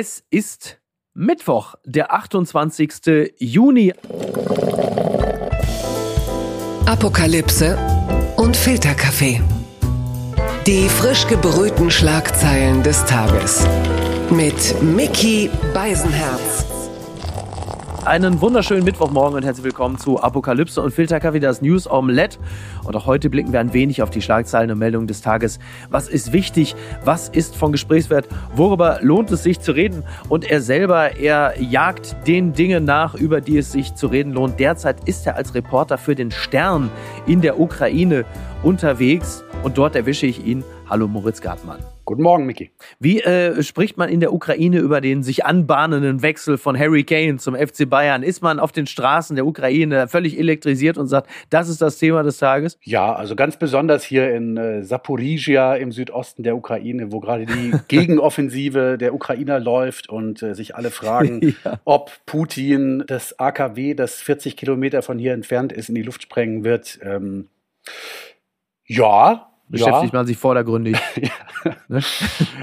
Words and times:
Es 0.00 0.22
ist 0.30 0.78
Mittwoch, 1.14 1.74
der 1.84 2.14
28. 2.14 3.32
Juni. 3.40 3.92
Apokalypse 6.86 7.76
und 8.36 8.56
Filterkaffee. 8.56 9.42
Die 10.68 10.88
frisch 10.88 11.26
gebrühten 11.26 11.90
Schlagzeilen 11.90 12.84
des 12.84 13.04
Tages. 13.06 13.66
Mit 14.30 14.80
Mickey 14.80 15.50
Beisenherz. 15.74 16.67
Einen 18.08 18.40
wunderschönen 18.40 18.84
Mittwochmorgen 18.84 19.36
und 19.36 19.44
herzlich 19.44 19.64
willkommen 19.64 19.98
zu 19.98 20.18
Apokalypse 20.18 20.80
und 20.80 20.94
Filterkaffee, 20.94 21.40
das 21.40 21.60
News 21.60 21.86
Omelette. 21.86 22.38
Und 22.84 22.96
auch 22.96 23.04
heute 23.04 23.28
blicken 23.28 23.52
wir 23.52 23.60
ein 23.60 23.74
wenig 23.74 24.02
auf 24.02 24.08
die 24.08 24.22
Schlagzeilen 24.22 24.70
und 24.70 24.78
Meldungen 24.78 25.06
des 25.06 25.20
Tages. 25.20 25.58
Was 25.90 26.08
ist 26.08 26.32
wichtig? 26.32 26.74
Was 27.04 27.28
ist 27.28 27.54
von 27.54 27.70
Gesprächswert? 27.70 28.26
Worüber 28.56 29.00
lohnt 29.02 29.30
es 29.30 29.42
sich 29.42 29.60
zu 29.60 29.72
reden? 29.72 30.04
Und 30.30 30.50
er 30.50 30.62
selber, 30.62 31.18
er 31.18 31.60
jagt 31.60 32.16
den 32.26 32.54
Dingen 32.54 32.86
nach, 32.86 33.14
über 33.14 33.42
die 33.42 33.58
es 33.58 33.72
sich 33.72 33.94
zu 33.94 34.06
reden 34.06 34.32
lohnt. 34.32 34.58
Derzeit 34.58 35.06
ist 35.06 35.26
er 35.26 35.36
als 35.36 35.54
Reporter 35.54 35.98
für 35.98 36.14
den 36.14 36.30
Stern 36.30 36.88
in 37.26 37.42
der 37.42 37.60
Ukraine 37.60 38.24
unterwegs 38.62 39.44
und 39.62 39.76
dort 39.76 39.94
erwische 39.94 40.24
ich 40.24 40.42
ihn. 40.46 40.64
Hallo 40.88 41.08
Moritz 41.08 41.42
Gartmann. 41.42 41.80
Guten 42.08 42.22
Morgen, 42.22 42.46
Micky. 42.46 42.70
Wie 42.98 43.20
äh, 43.20 43.62
spricht 43.62 43.98
man 43.98 44.08
in 44.08 44.20
der 44.20 44.32
Ukraine 44.32 44.78
über 44.78 45.02
den 45.02 45.22
sich 45.22 45.44
anbahnenden 45.44 46.22
Wechsel 46.22 46.56
von 46.56 46.74
Harry 46.78 47.04
Kane 47.04 47.36
zum 47.36 47.54
FC 47.54 47.86
Bayern? 47.86 48.22
Ist 48.22 48.40
man 48.40 48.60
auf 48.60 48.72
den 48.72 48.86
Straßen 48.86 49.36
der 49.36 49.44
Ukraine 49.44 50.08
völlig 50.08 50.38
elektrisiert 50.38 50.96
und 50.96 51.08
sagt, 51.08 51.28
das 51.50 51.68
ist 51.68 51.82
das 51.82 51.98
Thema 51.98 52.22
des 52.22 52.38
Tages? 52.38 52.78
Ja, 52.82 53.12
also 53.12 53.36
ganz 53.36 53.58
besonders 53.58 54.04
hier 54.04 54.34
in 54.34 54.56
äh, 54.56 54.82
Saporizhia 54.84 55.74
im 55.74 55.92
Südosten 55.92 56.44
der 56.44 56.56
Ukraine, 56.56 57.12
wo 57.12 57.20
gerade 57.20 57.44
die 57.44 57.74
Gegenoffensive 57.88 58.96
der 58.96 59.12
Ukrainer 59.12 59.60
läuft 59.60 60.08
und 60.08 60.42
äh, 60.42 60.54
sich 60.54 60.76
alle 60.76 60.90
fragen, 60.90 61.56
ja. 61.62 61.78
ob 61.84 62.10
Putin 62.24 63.04
das 63.06 63.38
AKW, 63.38 63.92
das 63.92 64.14
40 64.14 64.56
Kilometer 64.56 65.02
von 65.02 65.18
hier 65.18 65.34
entfernt 65.34 65.74
ist, 65.74 65.90
in 65.90 65.94
die 65.94 66.04
Luft 66.04 66.22
sprengen 66.22 66.64
wird. 66.64 67.00
Ähm, 67.02 67.48
ja, 68.86 69.48
beschäftigt 69.68 70.12
ja. 70.12 70.18
man 70.18 70.26
sich 70.26 70.36
vordergründig. 70.36 70.96
ne? 71.88 72.00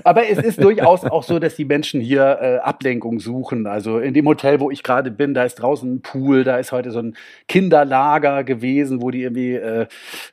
Aber 0.03 0.27
es 0.27 0.39
ist 0.39 0.61
durchaus 0.61 1.03
auch 1.03 1.23
so, 1.23 1.39
dass 1.39 1.55
die 1.55 1.65
Menschen 1.65 2.01
hier 2.01 2.37
äh, 2.41 2.57
Ablenkung 2.57 3.19
suchen. 3.19 3.67
Also 3.67 3.99
in 3.99 4.13
dem 4.13 4.27
Hotel, 4.27 4.59
wo 4.59 4.71
ich 4.71 4.83
gerade 4.83 5.11
bin, 5.11 5.33
da 5.33 5.43
ist 5.43 5.55
draußen 5.55 5.95
ein 5.95 6.01
Pool, 6.01 6.43
da 6.43 6.57
ist 6.57 6.71
heute 6.71 6.91
so 6.91 6.99
ein 6.99 7.15
Kinderlager 7.47 8.43
gewesen, 8.43 9.01
wo 9.01 9.11
die 9.11 9.23
irgendwie 9.23 9.53
äh, 9.53 9.87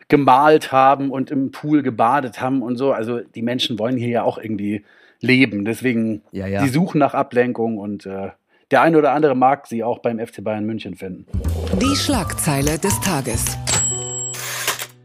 gemalt 0.09 0.73
haben 0.73 1.11
und 1.11 1.31
im 1.31 1.51
Pool 1.51 1.83
gebadet 1.83 2.41
haben 2.41 2.62
und 2.62 2.77
so. 2.77 2.92
Also 2.92 3.20
die 3.20 3.42
Menschen 3.42 3.79
wollen 3.79 3.97
hier 3.97 4.09
ja 4.09 4.23
auch 4.23 4.39
irgendwie 4.39 4.84
leben. 5.20 5.64
Deswegen, 5.64 6.23
ja, 6.33 6.47
ja. 6.47 6.62
die 6.62 6.69
suchen 6.69 6.98
nach 6.98 7.14
Ablenkung 7.14 7.79
und 7.79 8.07
äh, 8.07 8.31
der 8.70 8.81
eine 8.81 8.97
oder 8.98 9.12
andere 9.12 9.34
mag 9.34 9.67
sie 9.67 9.84
auch 9.84 9.98
beim 9.98 10.19
FC 10.19 10.42
Bayern 10.42 10.64
München 10.64 10.95
finden. 10.95 11.27
Die 11.81 11.95
Schlagzeile 11.95 12.79
des 12.79 12.98
Tages. 13.01 13.59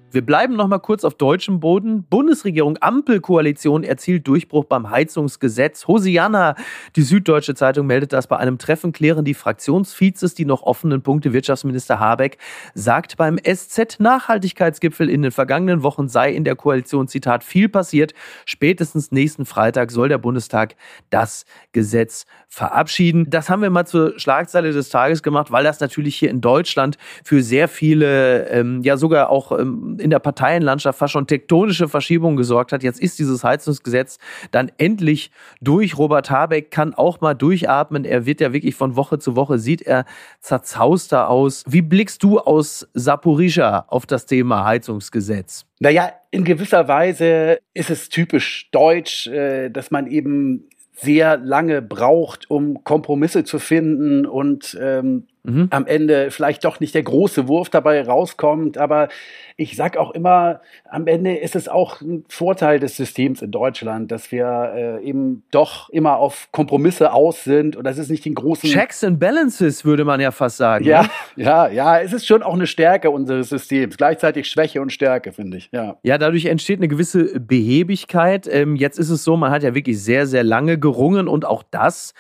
Wir 0.09 0.25
bleiben 0.25 0.55
noch 0.55 0.69
mal 0.69 0.79
kurz 0.79 1.03
auf 1.03 1.15
deutschem 1.15 1.59
Boden. 1.59 2.05
Bundesregierung 2.09 2.77
Ampelkoalition 2.79 3.83
erzielt 3.83 4.25
Durchbruch 4.25 4.63
beim 4.63 4.89
Heizungsgesetz. 4.89 5.85
Hosianna, 5.85 6.55
die 6.95 7.01
Süddeutsche 7.01 7.55
Zeitung 7.55 7.87
meldet 7.87 8.13
das 8.13 8.27
bei 8.27 8.37
einem 8.37 8.57
Treffen 8.57 8.93
klären 8.93 9.25
die 9.25 9.33
Fraktionsvizes 9.33 10.33
die 10.33 10.45
noch 10.45 10.63
offenen 10.63 11.01
Punkte. 11.01 11.33
Wirtschaftsminister 11.33 11.99
Habeck 11.99 12.37
sagt 12.73 13.17
beim 13.17 13.37
SZ-Nachhaltigkeitsgipfel 13.37 15.09
in 15.09 15.23
den 15.23 15.31
vergangenen 15.31 15.83
Wochen 15.83 16.07
sei 16.07 16.31
in 16.31 16.45
der 16.45 16.55
Koalition, 16.55 17.09
Zitat, 17.09 17.43
viel 17.43 17.67
passiert. 17.67 18.13
Spätestens 18.45 19.11
nächsten 19.11 19.45
Freitag 19.45 19.91
soll 19.91 20.07
der 20.07 20.19
Bundestag 20.19 20.75
das 21.09 21.45
Gesetz 21.73 22.25
verabschieden. 22.47 23.29
Das 23.29 23.49
haben 23.49 23.61
wir 23.61 23.69
mal 23.69 23.85
zur 23.85 24.17
Schlagzeile 24.17 24.71
des 24.71 24.87
Tages 24.87 25.21
gemacht, 25.21 25.51
weil 25.51 25.65
das 25.65 25.81
natürlich 25.81 26.15
hier 26.15 26.29
in 26.29 26.39
Deutschland 26.39 26.97
für 27.25 27.43
sehr 27.43 27.67
viele, 27.67 28.47
ähm, 28.47 28.81
ja 28.83 28.95
sogar 28.95 29.29
auch 29.29 29.51
ähm, 29.51 29.96
in 30.01 30.09
der 30.09 30.19
Parteienlandschaft 30.19 30.99
fast 30.99 31.13
schon 31.13 31.27
tektonische 31.27 31.87
Verschiebungen 31.87 32.37
gesorgt 32.37 32.71
hat. 32.71 32.83
Jetzt 32.83 32.99
ist 32.99 33.19
dieses 33.19 33.43
Heizungsgesetz 33.43 34.17
dann 34.51 34.71
endlich 34.77 35.31
durch. 35.61 35.97
Robert 35.97 36.29
Habeck 36.29 36.71
kann 36.71 36.93
auch 36.93 37.21
mal 37.21 37.33
durchatmen. 37.33 38.05
Er 38.05 38.25
wird 38.25 38.41
ja 38.41 38.53
wirklich 38.53 38.75
von 38.75 38.95
Woche 38.95 39.19
zu 39.19 39.35
Woche, 39.35 39.59
sieht 39.59 39.81
er 39.81 40.05
zerzauster 40.39 41.29
aus. 41.29 41.63
Wie 41.67 41.81
blickst 41.81 42.23
du 42.23 42.39
aus 42.39 42.87
Saporizhia 42.93 43.85
auf 43.87 44.05
das 44.05 44.25
Thema 44.25 44.65
Heizungsgesetz? 44.65 45.65
Naja, 45.79 46.11
in 46.31 46.43
gewisser 46.43 46.87
Weise 46.87 47.59
ist 47.73 47.89
es 47.89 48.09
typisch 48.09 48.69
deutsch, 48.71 49.27
äh, 49.27 49.69
dass 49.69 49.91
man 49.91 50.07
eben 50.07 50.67
sehr 50.99 51.37
lange 51.37 51.81
braucht, 51.81 52.49
um 52.49 52.83
Kompromisse 52.83 53.43
zu 53.43 53.59
finden 53.59 54.25
und 54.25 54.77
ähm, 54.81 55.27
mhm. 55.47 55.67
am 55.71 55.87
Ende 55.87 56.31
vielleicht 56.31 56.65
doch 56.65 56.79
nicht 56.79 56.93
der 56.93 57.03
große 57.03 57.47
Wurf 57.47 57.69
dabei 57.69 58.01
rauskommt. 58.01 58.77
Aber 58.77 59.07
ich 59.55 59.75
sag 59.75 59.97
auch 59.97 60.11
immer, 60.11 60.61
am 60.89 61.07
Ende 61.07 61.35
ist 61.35 61.55
es 61.55 61.67
auch 61.67 62.01
ein 62.01 62.25
Vorteil 62.29 62.79
des 62.79 62.95
Systems 62.95 63.41
in 63.41 63.51
Deutschland, 63.51 64.11
dass 64.11 64.31
wir 64.31 64.73
äh, 64.75 65.03
eben 65.03 65.43
doch 65.49 65.89
immer 65.89 66.17
auf 66.17 66.49
Kompromisse 66.51 67.11
aus 67.11 67.43
sind 67.43 67.75
und 67.75 67.83
das 67.83 67.97
ist 67.97 68.11
nicht 68.11 68.25
den 68.25 68.35
großen 68.35 68.69
Checks 68.69 69.03
and 69.03 69.19
Balances 69.19 69.83
würde 69.83 70.05
man 70.05 70.19
ja 70.19 70.29
fast 70.31 70.57
sagen. 70.57 70.85
Ja, 70.85 71.03
ne? 71.03 71.09
ja, 71.37 71.67
ja. 71.69 71.99
Es 71.99 72.13
ist 72.13 72.27
schon 72.27 72.43
auch 72.43 72.53
eine 72.53 72.67
Stärke 72.67 73.09
unseres 73.09 73.49
Systems, 73.49 73.97
gleichzeitig 73.97 74.47
Schwäche 74.47 74.81
und 74.81 74.91
Stärke, 74.91 75.31
finde 75.31 75.57
ich. 75.57 75.69
Ja. 75.71 75.97
Ja, 76.03 76.19
dadurch 76.19 76.45
entsteht 76.45 76.79
eine 76.79 76.87
gewisse 76.87 77.39
Behebigkeit. 77.39 78.47
Ähm, 78.51 78.75
jetzt 78.75 78.99
ist 78.99 79.09
es 79.09 79.23
so, 79.23 79.37
man 79.37 79.51
hat 79.51 79.63
ja 79.63 79.73
wirklich 79.73 80.01
sehr, 80.01 80.27
sehr 80.27 80.43
lange 80.43 80.77
gerungen 80.77 81.27
und 81.27 81.45
auch 81.45 81.63
das 81.71 82.13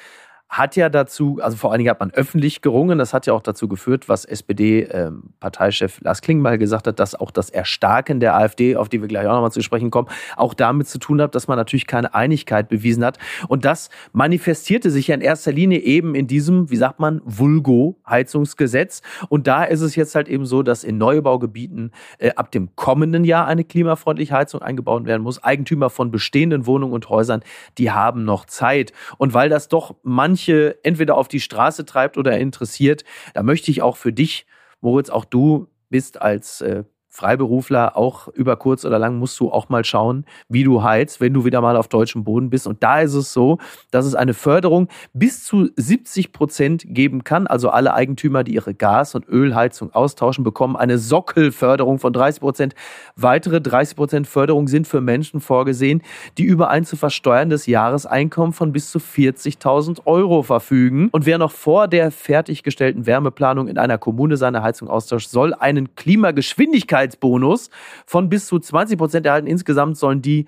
hat 0.49 0.77
ja 0.77 0.87
dazu, 0.87 1.39
also 1.41 1.57
vor 1.57 1.71
allen 1.71 1.79
Dingen 1.79 1.89
hat 1.89 1.99
man 1.99 2.11
öffentlich 2.11 2.61
gerungen, 2.61 2.97
das 2.97 3.13
hat 3.13 3.27
ja 3.27 3.33
auch 3.33 3.41
dazu 3.41 3.67
geführt, 3.67 4.07
was 4.07 4.23
SPD-Parteichef 4.23 5.97
ähm, 5.97 6.03
Lars 6.05 6.21
Klingbeil 6.21 6.57
gesagt 6.57 6.87
hat, 6.87 6.99
dass 6.99 7.15
auch 7.15 7.31
das 7.31 7.49
Erstarken 7.49 8.21
der 8.21 8.35
AfD, 8.35 8.77
auf 8.77 8.87
die 8.87 9.01
wir 9.01 9.09
gleich 9.09 9.27
auch 9.27 9.33
nochmal 9.33 9.51
zu 9.51 9.61
sprechen 9.61 9.91
kommen, 9.91 10.07
auch 10.37 10.53
damit 10.53 10.87
zu 10.87 10.99
tun 10.99 11.21
hat, 11.21 11.35
dass 11.35 11.47
man 11.49 11.57
natürlich 11.57 11.85
keine 11.85 12.15
Einigkeit 12.15 12.69
bewiesen 12.69 13.03
hat. 13.03 13.19
Und 13.49 13.65
das 13.65 13.89
manifestierte 14.13 14.89
sich 14.89 15.07
ja 15.07 15.15
in 15.15 15.21
erster 15.21 15.51
Linie 15.51 15.79
eben 15.79 16.15
in 16.15 16.27
diesem, 16.27 16.69
wie 16.69 16.77
sagt 16.77 16.99
man, 16.99 17.21
Vulgo-Heizungsgesetz. 17.25 19.01
Und 19.27 19.47
da 19.47 19.65
ist 19.65 19.81
es 19.81 19.95
jetzt 19.95 20.15
halt 20.15 20.29
eben 20.29 20.45
so, 20.45 20.63
dass 20.63 20.85
in 20.85 20.97
Neubaugebieten 20.97 21.91
äh, 22.19 22.31
ab 22.35 22.51
dem 22.51 22.73
kommenden 22.75 23.25
Jahr 23.25 23.47
eine 23.47 23.65
klimafreundliche 23.65 24.33
Heizung 24.33 24.61
eingebaut 24.61 25.05
werden 25.05 25.23
muss. 25.23 25.43
Eigentümer 25.43 25.89
von 25.89 26.09
bestehenden 26.09 26.65
Wohnungen 26.65 26.93
und 26.93 27.09
Häusern, 27.09 27.41
die 27.77 27.91
haben 27.91 28.23
noch 28.23 28.45
Zeit. 28.45 28.93
Und 29.17 29.33
weil 29.33 29.49
das 29.49 29.67
doch 29.67 29.95
manche 30.03 30.36
manche 30.37 30.77
entweder 30.83 31.17
auf 31.17 31.27
die 31.27 31.39
Straße 31.39 31.85
treibt 31.85 32.15
oder 32.17 32.37
interessiert. 32.37 33.03
Da 33.33 33.41
möchte 33.41 33.71
ich 33.71 33.81
auch 33.81 33.97
für 33.97 34.13
dich, 34.13 34.45
Moritz, 34.81 35.09
auch 35.09 35.25
du 35.25 35.67
bist 35.89 36.21
als 36.21 36.61
äh, 36.61 36.83
Freiberufler 37.17 37.97
auch 37.97 38.27
über 38.27 38.57
kurz 38.57 38.85
oder 38.85 38.99
lang 38.99 39.17
musst 39.17 39.39
du 39.39 39.51
auch 39.51 39.69
mal 39.69 39.83
schauen, 39.83 40.23
wie 40.49 40.63
du 40.63 40.83
heizt, 40.83 41.19
wenn 41.19 41.33
du 41.33 41.45
wieder 41.45 41.61
mal 41.61 41.75
auf 41.75 41.87
deutschem 41.87 42.23
Boden 42.23 42.51
bist. 42.51 42.67
Und 42.67 42.83
da 42.83 43.01
ist 43.01 43.15
es 43.15 43.33
so, 43.33 43.57
dass 43.89 44.05
es 44.05 44.13
eine 44.13 44.35
Förderung 44.35 44.87
bis 45.13 45.43
zu 45.43 45.67
70 45.75 46.31
Prozent 46.31 46.83
geben 46.85 47.23
kann. 47.23 47.47
Also 47.47 47.69
alle 47.69 47.95
Eigentümer, 47.95 48.43
die 48.43 48.53
ihre 48.53 48.75
Gas- 48.75 49.15
und 49.15 49.27
Ölheizung 49.27 49.91
austauschen, 49.95 50.43
bekommen 50.43 50.75
eine 50.75 50.99
Sockelförderung 50.99 51.97
von 51.97 52.13
30 52.13 52.39
Prozent. 52.39 52.75
Weitere 53.15 53.61
30 53.61 53.95
Prozent 53.95 54.27
Förderung 54.27 54.67
sind 54.67 54.87
für 54.87 55.01
Menschen 55.01 55.39
vorgesehen, 55.39 56.03
die 56.37 56.43
über 56.43 56.69
ein 56.69 56.85
zu 56.85 56.97
versteuerndes 56.97 57.65
Jahreseinkommen 57.65 58.53
von 58.53 58.71
bis 58.71 58.91
zu 58.91 58.99
40.000 58.99 60.05
Euro 60.05 60.43
verfügen. 60.43 61.09
Und 61.11 61.25
wer 61.25 61.39
noch 61.39 61.51
vor 61.51 61.87
der 61.87 62.11
fertiggestellten 62.11 63.07
Wärmeplanung 63.07 63.67
in 63.67 63.79
einer 63.79 63.97
Kommune 63.97 64.37
seine 64.37 64.61
Heizung 64.61 64.87
austauscht, 64.87 65.29
soll 65.29 65.55
einen 65.55 65.95
Klimageschwindigkeit 65.95 67.06
Sicherheitsbonus 67.07 67.69
von 68.05 68.29
bis 68.29 68.47
zu 68.47 68.59
20 68.59 68.97
Prozent 68.97 69.25
erhalten. 69.25 69.47
Insgesamt 69.47 69.97
sollen 69.97 70.21
die 70.21 70.47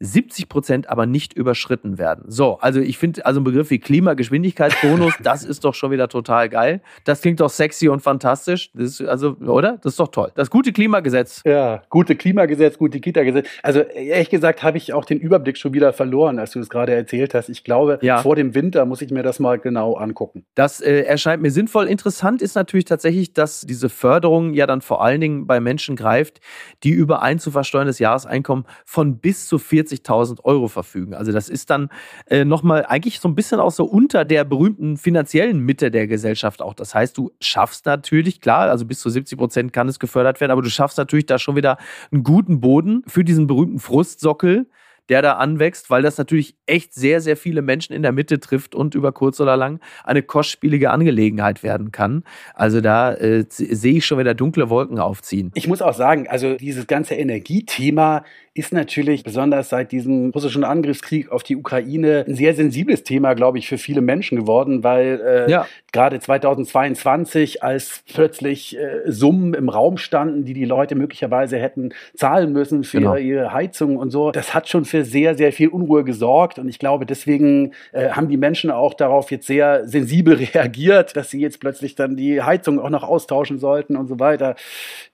70 0.00 0.48
Prozent 0.48 0.88
aber 0.88 1.04
nicht 1.04 1.34
überschritten 1.34 1.98
werden. 1.98 2.24
So, 2.26 2.58
also 2.58 2.80
ich 2.80 2.96
finde, 2.96 3.24
also 3.26 3.40
ein 3.40 3.44
Begriff 3.44 3.70
wie 3.70 3.78
Klimageschwindigkeitsbonus, 3.78 5.14
das 5.22 5.44
ist 5.44 5.64
doch 5.64 5.74
schon 5.74 5.90
wieder 5.90 6.08
total 6.08 6.48
geil. 6.48 6.80
Das 7.04 7.20
klingt 7.20 7.40
doch 7.40 7.50
sexy 7.50 7.88
und 7.88 8.00
fantastisch. 8.00 8.70
Das 8.72 9.00
ist, 9.00 9.02
also, 9.02 9.36
oder? 9.36 9.78
Das 9.82 9.92
ist 9.92 10.00
doch 10.00 10.08
toll. 10.08 10.32
Das 10.34 10.50
gute 10.50 10.72
Klimagesetz. 10.72 11.42
Ja, 11.44 11.82
gute 11.90 12.16
Klimagesetz, 12.16 12.78
gute 12.78 12.98
Kita-Gesetz. 12.98 13.46
Also 13.62 13.80
ehrlich 13.80 14.30
gesagt 14.30 14.62
habe 14.62 14.78
ich 14.78 14.94
auch 14.94 15.04
den 15.04 15.18
Überblick 15.18 15.58
schon 15.58 15.74
wieder 15.74 15.92
verloren, 15.92 16.38
als 16.38 16.52
du 16.52 16.60
es 16.60 16.70
gerade 16.70 16.94
erzählt 16.94 17.34
hast. 17.34 17.50
Ich 17.50 17.62
glaube, 17.62 17.98
ja. 18.00 18.18
vor 18.22 18.36
dem 18.36 18.54
Winter 18.54 18.86
muss 18.86 19.02
ich 19.02 19.10
mir 19.10 19.22
das 19.22 19.38
mal 19.38 19.58
genau 19.58 19.94
angucken. 19.94 20.46
Das 20.54 20.80
äh, 20.80 21.02
erscheint 21.02 21.42
mir 21.42 21.50
sinnvoll. 21.50 21.86
Interessant 21.86 22.40
ist 22.40 22.54
natürlich 22.54 22.86
tatsächlich, 22.86 23.34
dass 23.34 23.60
diese 23.60 23.90
Förderung 23.90 24.54
ja 24.54 24.66
dann 24.66 24.80
vor 24.80 25.04
allen 25.04 25.20
Dingen 25.20 25.46
bei 25.46 25.60
Menschen 25.60 25.94
greift, 25.94 26.40
die 26.84 26.90
über 26.90 27.20
ein 27.20 27.38
zu 27.38 27.50
versteuerndes 27.50 27.98
Jahreseinkommen 27.98 28.64
von 28.86 29.18
bis 29.18 29.46
zu 29.46 29.58
40 29.58 29.89
40.000 29.90 30.44
Euro 30.44 30.68
verfügen. 30.68 31.14
Also 31.14 31.32
das 31.32 31.48
ist 31.48 31.70
dann 31.70 31.90
äh, 32.26 32.44
nochmal 32.44 32.86
eigentlich 32.86 33.20
so 33.20 33.28
ein 33.28 33.34
bisschen 33.34 33.60
auch 33.60 33.70
so 33.70 33.84
unter 33.84 34.24
der 34.24 34.44
berühmten 34.44 34.96
finanziellen 34.96 35.60
Mitte 35.60 35.90
der 35.90 36.06
Gesellschaft 36.06 36.62
auch. 36.62 36.74
Das 36.74 36.94
heißt, 36.94 37.16
du 37.16 37.32
schaffst 37.40 37.86
natürlich, 37.86 38.40
klar, 38.40 38.70
also 38.70 38.84
bis 38.84 39.00
zu 39.00 39.10
70 39.10 39.38
Prozent 39.38 39.72
kann 39.72 39.88
es 39.88 39.98
gefördert 39.98 40.40
werden, 40.40 40.52
aber 40.52 40.62
du 40.62 40.70
schaffst 40.70 40.98
natürlich 40.98 41.26
da 41.26 41.38
schon 41.38 41.56
wieder 41.56 41.78
einen 42.12 42.22
guten 42.22 42.60
Boden 42.60 43.02
für 43.06 43.24
diesen 43.24 43.46
berühmten 43.46 43.78
Frustsockel 43.78 44.66
der 45.10 45.22
da 45.22 45.32
anwächst, 45.34 45.90
weil 45.90 46.02
das 46.02 46.16
natürlich 46.16 46.56
echt 46.66 46.94
sehr, 46.94 47.20
sehr 47.20 47.36
viele 47.36 47.62
Menschen 47.62 47.92
in 47.94 48.02
der 48.02 48.12
Mitte 48.12 48.38
trifft 48.38 48.76
und 48.76 48.94
über 48.94 49.10
kurz 49.10 49.40
oder 49.40 49.56
lang 49.56 49.80
eine 50.04 50.22
kostspielige 50.22 50.90
Angelegenheit 50.90 51.64
werden 51.64 51.90
kann. 51.90 52.22
Also 52.54 52.80
da 52.80 53.12
äh, 53.14 53.44
sehe 53.48 53.94
ich 53.94 54.06
schon 54.06 54.20
wieder 54.20 54.34
dunkle 54.34 54.70
Wolken 54.70 55.00
aufziehen. 55.00 55.50
Ich 55.54 55.66
muss 55.66 55.82
auch 55.82 55.94
sagen, 55.94 56.28
also 56.28 56.54
dieses 56.54 56.86
ganze 56.86 57.16
Energiethema 57.16 58.24
ist 58.60 58.74
natürlich 58.74 59.24
besonders 59.24 59.70
seit 59.70 59.90
diesem 59.90 60.32
russischen 60.32 60.64
Angriffskrieg 60.64 61.32
auf 61.32 61.42
die 61.42 61.56
Ukraine 61.56 62.26
ein 62.28 62.34
sehr 62.34 62.52
sensibles 62.52 63.04
Thema, 63.04 63.32
glaube 63.32 63.56
ich, 63.56 63.66
für 63.66 63.78
viele 63.78 64.02
Menschen 64.02 64.38
geworden, 64.38 64.84
weil 64.84 65.18
äh, 65.26 65.50
ja. 65.50 65.66
gerade 65.92 66.20
2022, 66.20 67.62
als 67.62 68.02
plötzlich 68.12 68.76
äh, 68.76 69.10
Summen 69.10 69.54
im 69.54 69.70
Raum 69.70 69.96
standen, 69.96 70.44
die 70.44 70.52
die 70.52 70.66
Leute 70.66 70.94
möglicherweise 70.94 71.56
hätten 71.56 71.94
zahlen 72.14 72.52
müssen 72.52 72.84
für 72.84 72.98
genau. 72.98 73.16
ihre 73.16 73.54
Heizung 73.54 73.96
und 73.96 74.10
so, 74.10 74.30
das 74.30 74.52
hat 74.52 74.68
schon 74.68 74.84
für 74.84 75.06
sehr, 75.06 75.34
sehr 75.36 75.52
viel 75.54 75.68
Unruhe 75.68 76.04
gesorgt. 76.04 76.58
Und 76.58 76.68
ich 76.68 76.78
glaube, 76.78 77.06
deswegen 77.06 77.72
äh, 77.92 78.10
haben 78.10 78.28
die 78.28 78.36
Menschen 78.36 78.70
auch 78.70 78.92
darauf 78.92 79.30
jetzt 79.30 79.46
sehr 79.46 79.88
sensibel 79.88 80.34
reagiert, 80.54 81.16
dass 81.16 81.30
sie 81.30 81.40
jetzt 81.40 81.60
plötzlich 81.60 81.94
dann 81.94 82.14
die 82.14 82.42
Heizung 82.42 82.78
auch 82.78 82.90
noch 82.90 83.04
austauschen 83.04 83.58
sollten 83.58 83.96
und 83.96 84.06
so 84.06 84.20
weiter. 84.20 84.54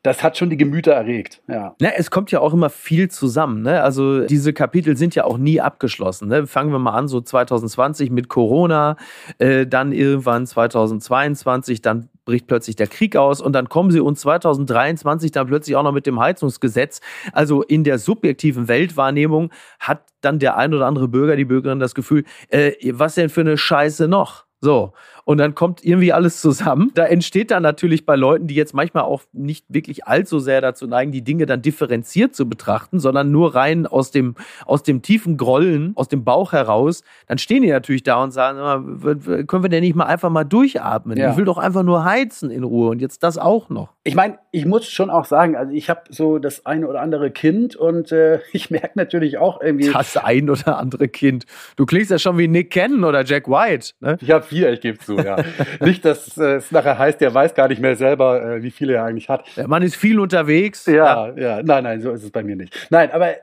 Das 0.03 0.25
hat 0.25 0.37
schon 0.37 0.51
die 0.51 0.57
Gemüter 0.57 0.95
erregt. 0.95 1.43
Ja. 1.47 1.77
Na, 1.79 1.91
es 1.97 2.11
kommt 2.11 2.33
ja 2.33 2.41
auch 2.41 2.53
immer 2.53 2.71
viel 2.71 3.09
zusammen 3.09 3.36
zusammen. 3.37 3.61
Ne? 3.61 3.83
Also 3.83 4.21
diese 4.27 4.55
Kapitel 4.55 4.97
sind 4.97 5.15
ja 5.15 5.25
auch 5.25 5.37
nie 5.37 5.61
abgeschlossen. 5.61 6.29
Ne? 6.29 6.47
Fangen 6.47 6.73
wir 6.73 6.79
mal 6.79 6.93
an, 6.93 7.07
so 7.07 7.21
2020 7.21 8.11
mit 8.11 8.29
Corona, 8.29 8.97
äh, 9.39 9.67
dann 9.67 9.93
irgendwann 9.93 10.47
2022, 10.47 11.83
dann 11.83 12.09
bricht 12.25 12.47
plötzlich 12.47 12.77
der 12.77 12.87
Krieg 12.87 13.15
aus 13.15 13.43
und 13.43 13.53
dann 13.53 13.69
kommen 13.69 13.91
sie 13.91 14.01
uns 14.01 14.21
2023 14.21 15.33
dann 15.33 15.47
plötzlich 15.49 15.77
auch 15.77 15.83
noch 15.83 15.93
mit 15.93 16.07
dem 16.07 16.19
Heizungsgesetz. 16.19 17.01
Also 17.33 17.63
in 17.63 17.85
der 17.85 17.99
subjektiven 17.99 18.69
Weltwahrnehmung 18.69 19.51
hat 19.79 20.01
dann 20.23 20.39
der 20.39 20.57
ein 20.57 20.73
oder 20.73 20.87
andere 20.87 21.07
Bürger, 21.07 21.37
die 21.37 21.45
Bürgerin 21.45 21.79
das 21.79 21.95
Gefühl, 21.95 22.25
äh, 22.49 22.73
was 22.93 23.17
denn 23.17 23.29
für 23.29 23.43
eine 23.43 23.59
Scheiße 23.59 24.09
noch? 24.09 24.47
So. 24.63 24.95
Und 25.27 25.39
dann 25.39 25.57
kommt 25.57 25.85
irgendwie 25.85 26.13
alles 26.13 26.41
zusammen. 26.41 26.93
Da 26.95 27.05
entsteht 27.05 27.51
dann 27.51 27.65
natürlich 27.65 28.07
bei 28.07 28.15
Leuten, 28.15 28.47
die 28.47 28.55
jetzt 28.55 28.75
manchmal 28.75 29.03
auch 29.03 29.23
nicht 29.33 29.65
wirklich 29.69 30.07
allzu 30.07 30.39
sehr 30.39 30.61
dazu 30.61 30.87
neigen, 30.87 31.11
die 31.11 31.23
Dinge 31.23 31.47
dann 31.47 31.63
differenziert 31.63 32.37
zu 32.37 32.49
betrachten, 32.49 33.01
sondern 33.01 33.33
nur 33.33 33.57
rein 33.57 33.89
aus 33.89 34.13
dem, 34.13 34.37
aus 34.67 34.85
dem 34.85 35.03
tiefen 35.03 35.37
Grollen, 35.37 35.91
aus 35.97 36.07
dem 36.07 36.23
Bauch 36.23 36.53
heraus, 36.53 37.03
dann 37.27 37.39
stehen 37.39 37.63
die 37.63 37.71
natürlich 37.71 38.05
da 38.05 38.23
und 38.23 38.31
sagen, 38.31 39.01
können 39.49 39.65
wir 39.65 39.69
denn 39.69 39.83
nicht 39.83 39.97
mal 39.97 40.05
einfach 40.05 40.31
mal 40.31 40.45
durchatmen? 40.45 41.19
Ja. 41.19 41.33
Ich 41.33 41.37
will 41.37 41.45
doch 41.45 41.59
einfach 41.59 41.83
nur 41.83 42.05
heizen 42.05 42.53
in 42.53 42.63
Ruhe 42.63 42.91
und 42.91 43.01
jetzt 43.01 43.25
das 43.25 43.37
auch 43.37 43.69
noch. 43.69 43.95
Ich 44.05 44.15
meine, 44.15 44.39
ich 44.53 44.65
muss 44.65 44.87
schon 44.87 45.11
auch 45.11 45.25
sagen, 45.25 45.57
also 45.57 45.73
ich 45.73 45.91
habe 45.91 46.03
so 46.09 46.39
das 46.39 46.67
eine 46.67 46.87
oder 46.87 47.01
andere 47.01 47.33
Kind 47.33 47.75
und 47.75 48.13
äh, 48.13 48.39
ich 48.53 48.71
merke 48.71 48.93
natürlich 48.95 49.39
auch 49.39 49.61
irgendwie. 49.61 49.91
Das 49.91 50.17
ein 50.17 50.49
oder 50.49 50.79
andere 50.79 51.09
Kind. 51.09 51.47
Du 51.75 51.85
klingst 51.85 52.13
ja 52.13 52.21
schon 52.21 52.39
wie 52.39 52.47
Nick 52.47 52.71
Cannon 52.71 53.03
oder 53.03 53.25
Jack 53.25 53.49
White. 53.49 53.95
Ne? 53.99 54.19
Ich 54.21 54.31
habe 54.31 54.45
vier, 54.45 54.73
ich 54.73 54.81
gebe 54.81 54.99
zu 54.99 55.16
ja. 55.25 55.37
Nicht, 55.81 56.05
dass 56.05 56.37
äh, 56.39 56.57
es 56.57 56.73
nachher 56.73 56.99
heißt, 56.99 57.21
der 57.21 57.33
weiß 57.33 57.55
gar 57.55 57.69
nicht 57.69 57.81
mehr 57.81 57.97
selber, 57.97 58.57
äh, 58.57 58.63
wie 58.63 58.71
viele 58.71 58.95
er 58.95 59.05
eigentlich 59.05 59.29
hat. 59.29 59.45
Der 59.57 59.69
Mann 59.69 59.83
ist 59.83 59.97
viel 59.97 60.19
unterwegs. 60.21 60.87
Ja, 60.87 61.29
ja, 61.29 61.37
ja. 61.37 61.63
Nein, 61.63 61.85
nein, 61.85 62.01
so 62.01 62.11
ist 62.13 62.25
es 62.25 62.31
bei 62.31 62.43
mir 62.43 62.57
nicht. 62.57 62.75
Nein, 62.91 63.11
aber 63.13 63.35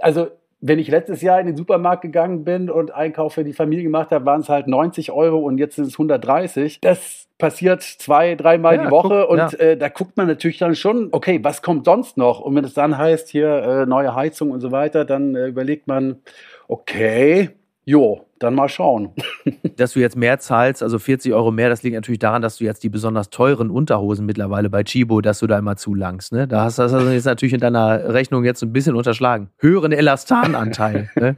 also 0.00 0.28
wenn 0.62 0.78
ich 0.78 0.88
letztes 0.88 1.20
Jahr 1.22 1.40
in 1.40 1.46
den 1.46 1.56
Supermarkt 1.56 2.02
gegangen 2.02 2.44
bin 2.44 2.70
und 2.70 2.94
Einkauf 2.94 3.34
für 3.34 3.42
die 3.42 3.52
Familie 3.52 3.82
gemacht 3.82 4.12
habe, 4.12 4.24
waren 4.24 4.42
es 4.42 4.48
halt 4.48 4.68
90 4.68 5.10
Euro 5.10 5.40
und 5.40 5.58
jetzt 5.58 5.74
sind 5.74 5.86
es 5.86 5.94
130. 5.94 6.80
Das 6.80 7.26
passiert 7.36 7.82
zwei, 7.82 8.36
dreimal 8.36 8.76
ja, 8.76 8.84
die 8.84 8.90
Woche 8.92 9.26
guck, 9.26 9.30
und 9.30 9.38
ja. 9.38 9.58
äh, 9.58 9.76
da 9.76 9.88
guckt 9.88 10.16
man 10.16 10.28
natürlich 10.28 10.58
dann 10.58 10.76
schon, 10.76 11.08
okay, 11.10 11.40
was 11.42 11.62
kommt 11.62 11.86
sonst 11.86 12.16
noch? 12.16 12.38
Und 12.38 12.54
wenn 12.54 12.64
es 12.64 12.74
dann 12.74 12.96
heißt, 12.96 13.28
hier 13.28 13.48
äh, 13.48 13.86
neue 13.86 14.14
Heizung 14.14 14.52
und 14.52 14.60
so 14.60 14.70
weiter, 14.70 15.04
dann 15.04 15.34
äh, 15.34 15.48
überlegt 15.48 15.88
man, 15.88 16.20
okay, 16.68 17.50
jo, 17.84 18.24
dann 18.42 18.54
mal 18.54 18.68
schauen. 18.68 19.10
dass 19.76 19.92
du 19.92 20.00
jetzt 20.00 20.16
mehr 20.16 20.38
zahlst, 20.38 20.82
also 20.82 20.98
40 20.98 21.32
Euro 21.32 21.50
mehr, 21.50 21.68
das 21.68 21.82
liegt 21.82 21.94
natürlich 21.94 22.18
daran, 22.18 22.42
dass 22.42 22.58
du 22.58 22.64
jetzt 22.64 22.82
die 22.82 22.88
besonders 22.88 23.30
teuren 23.30 23.70
Unterhosen 23.70 24.26
mittlerweile 24.26 24.70
bei 24.70 24.82
Chibo, 24.84 25.20
dass 25.20 25.38
du 25.40 25.46
da 25.46 25.58
immer 25.58 25.76
zulangst. 25.76 26.32
Ne? 26.32 26.46
Da 26.46 26.64
hast 26.64 26.78
du 26.78 26.82
das 26.82 26.92
also 26.92 27.10
jetzt 27.10 27.24
natürlich 27.24 27.54
in 27.54 27.60
deiner 27.60 28.12
Rechnung 28.12 28.44
jetzt 28.44 28.62
ein 28.62 28.72
bisschen 28.72 28.94
unterschlagen. 28.94 29.50
Höheren 29.58 29.92
Elastananteil. 29.92 31.10
ne? 31.16 31.36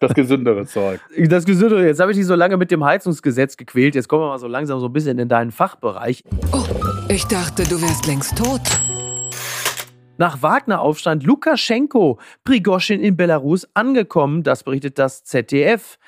Das 0.00 0.14
gesündere 0.14 0.66
Zeug. 0.66 1.00
Das 1.28 1.44
gesündere. 1.44 1.86
Jetzt 1.86 2.00
habe 2.00 2.10
ich 2.10 2.16
dich 2.16 2.26
so 2.26 2.34
lange 2.34 2.56
mit 2.56 2.70
dem 2.70 2.84
Heizungsgesetz 2.84 3.56
gequält. 3.56 3.94
Jetzt 3.94 4.08
kommen 4.08 4.22
wir 4.22 4.28
mal 4.28 4.38
so 4.38 4.48
langsam 4.48 4.80
so 4.80 4.86
ein 4.86 4.92
bisschen 4.92 5.18
in 5.18 5.28
deinen 5.28 5.52
Fachbereich. 5.52 6.24
Oh, 6.52 6.64
ich 7.08 7.24
dachte, 7.26 7.64
du 7.64 7.80
wärst 7.80 8.06
längst 8.06 8.36
tot. 8.36 8.62
Nach 10.18 10.42
Wagner-Aufstand 10.42 11.22
Lukaschenko, 11.22 12.18
Prigoschin 12.44 13.00
in 13.00 13.16
Belarus 13.16 13.68
angekommen. 13.74 14.42
Das 14.42 14.64
berichtet 14.64 14.98
das 14.98 15.22
ZDF. 15.22 15.98